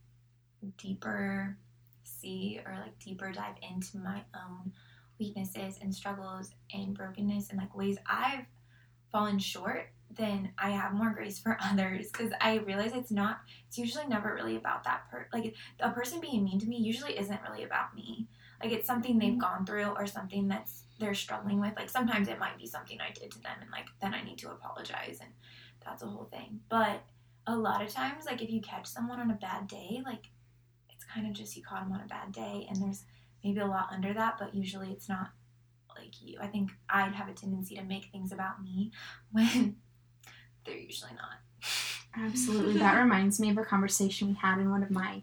[0.77, 1.57] deeper
[2.03, 4.71] see or like deeper dive into my own
[5.19, 8.45] weaknesses and struggles and brokenness and like ways I've
[9.11, 13.77] fallen short then I have more grace for others because I realize it's not, it's
[13.77, 17.41] usually never really about that per like a person being mean to me usually isn't
[17.47, 18.27] really about me.
[18.61, 19.39] Like it's something they've mm-hmm.
[19.39, 21.75] gone through or something that's they're struggling with.
[21.77, 24.37] Like sometimes it might be something I did to them and like then I need
[24.39, 25.31] to apologize and
[25.83, 26.59] that's a whole thing.
[26.69, 27.03] But
[27.47, 30.29] a lot of times, like if you catch someone on a bad day, like
[30.89, 33.05] it's kind of just you caught them on a bad day and there's
[33.43, 35.29] maybe a lot under that, but usually it's not
[35.95, 36.37] like you.
[36.41, 38.91] I think I'd have a tendency to make things about me
[39.31, 39.77] when
[40.65, 41.39] they're usually not.
[42.15, 42.73] Absolutely.
[42.79, 45.21] that reminds me of a conversation we had in one of my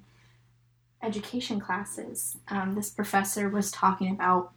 [1.03, 2.37] education classes.
[2.49, 4.53] Um, this professor was talking about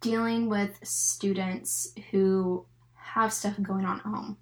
[0.00, 2.64] dealing with students who
[2.94, 4.36] have stuff going on at home.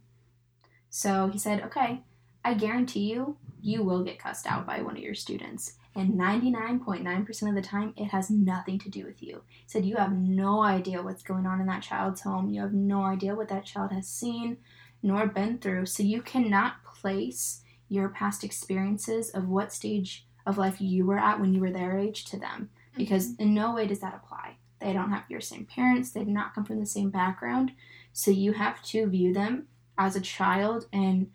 [0.98, 2.02] So he said, Okay,
[2.44, 5.74] I guarantee you, you will get cussed out by one of your students.
[5.94, 9.42] And 99.9% of the time, it has nothing to do with you.
[9.48, 12.50] He said, You have no idea what's going on in that child's home.
[12.50, 14.56] You have no idea what that child has seen
[15.00, 15.86] nor been through.
[15.86, 21.38] So you cannot place your past experiences of what stage of life you were at
[21.38, 22.70] when you were their age to them.
[22.90, 22.98] Mm-hmm.
[22.98, 24.56] Because in no way does that apply.
[24.80, 27.70] They don't have your same parents, they did not come from the same background.
[28.12, 29.68] So you have to view them
[29.98, 31.30] as a child and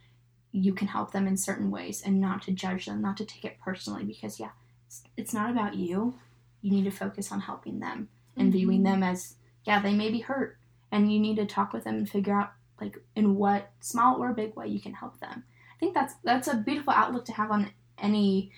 [0.51, 3.43] you can help them in certain ways and not to judge them, not to take
[3.43, 4.51] it personally because, yeah,
[4.87, 6.15] it's, it's not about you.
[6.61, 8.07] You need to focus on helping them
[8.37, 9.35] and viewing them as,
[9.65, 10.57] yeah, they may be hurt.
[10.91, 14.31] And you need to talk with them and figure out like in what small or
[14.33, 15.43] big way you can help them.
[15.75, 18.51] I think that's that's a beautiful outlook to have on any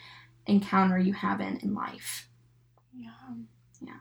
[0.46, 2.28] encounter you have in, in life.
[2.98, 3.10] Yeah.
[3.82, 3.94] Yeah.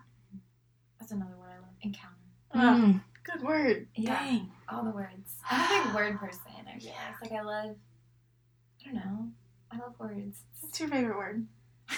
[0.99, 1.71] That's another word I love.
[1.83, 2.15] Encounter.
[2.55, 3.03] Mm.
[3.35, 3.87] Good word.
[3.95, 4.18] Yeah.
[4.22, 4.51] Dang.
[4.68, 5.37] All the words.
[5.51, 6.41] I'm a big word person.
[6.66, 6.97] I realize.
[7.22, 7.76] Like I love.
[8.80, 9.28] I don't know.
[9.70, 10.39] I love words.
[10.61, 11.47] What's your favorite word?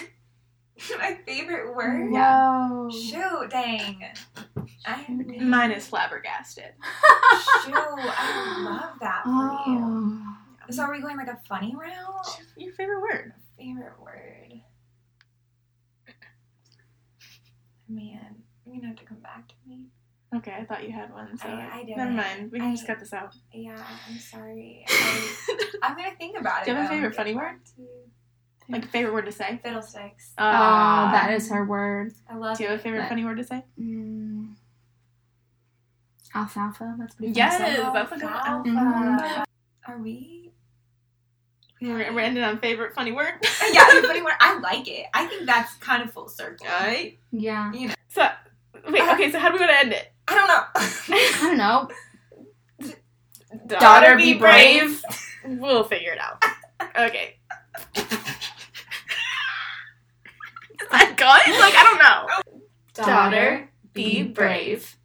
[0.97, 2.11] My favorite word.
[2.11, 2.89] Whoa.
[2.91, 4.03] Shoot, dang.
[4.85, 6.73] I Mine is flabbergasted.
[7.65, 9.63] Shoot, I love that for oh.
[9.67, 9.79] you.
[9.81, 10.23] Oh.
[10.69, 11.91] So are we going like a funny route?
[12.13, 13.33] What's your- your favorite word?
[13.57, 14.61] Favorite word.
[17.89, 19.85] Man, you're gonna have to come back to me.
[20.35, 21.97] Okay, I thought you had one, so I- I didn't.
[21.97, 22.51] never mind.
[22.51, 23.33] We can I- just cut this out.
[23.53, 24.83] Yeah, I'm sorry.
[24.89, 25.31] I,
[25.83, 26.65] I'm gonna think about it.
[26.65, 27.55] Do you have a favorite funny word?
[28.69, 29.57] like a favorite word to say?
[29.63, 30.33] Fiddlesticks.
[30.37, 32.11] Oh, Uh, that is her word.
[32.29, 33.63] I love Do you have a favorite But- funny word to say?
[33.79, 34.55] Mm.
[36.35, 36.95] Alfalfa.
[36.99, 37.57] That's pretty fun Yes.
[37.57, 38.33] to that's a good one.
[38.33, 38.69] Alfalfa.
[38.69, 39.43] Mhm.
[39.87, 40.51] Are we?
[41.81, 43.35] We're, we're ending on favorite funny word.
[43.71, 44.33] yeah, the funny word.
[44.39, 45.05] I like it.
[45.13, 46.67] I think that's kind of full circle.
[46.67, 47.17] Right?
[47.31, 47.71] Yeah.
[47.71, 47.93] You know.
[48.09, 48.27] So,
[48.89, 50.11] wait, okay, so how do we want to end it?
[50.27, 50.63] I don't know.
[51.15, 51.89] I don't know.
[53.67, 55.01] Daughter, be brave.
[55.45, 56.43] we'll figure it out.
[56.97, 57.37] Okay.
[57.95, 58.07] Is
[60.91, 61.59] that good?
[61.59, 62.27] Like, I don't know.
[62.93, 64.95] Daughter, be brave.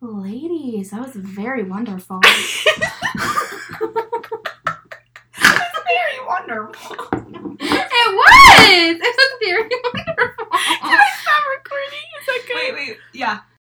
[0.00, 2.20] Ladies, that was very wonderful.
[2.22, 2.42] Very
[6.26, 6.96] wonderful.
[7.60, 8.32] it was.
[8.68, 10.46] It was very wonderful.
[10.46, 12.06] Can I stop recording?
[12.20, 12.56] Is that good?
[12.56, 12.96] Wait, wait.
[13.12, 13.40] Yeah.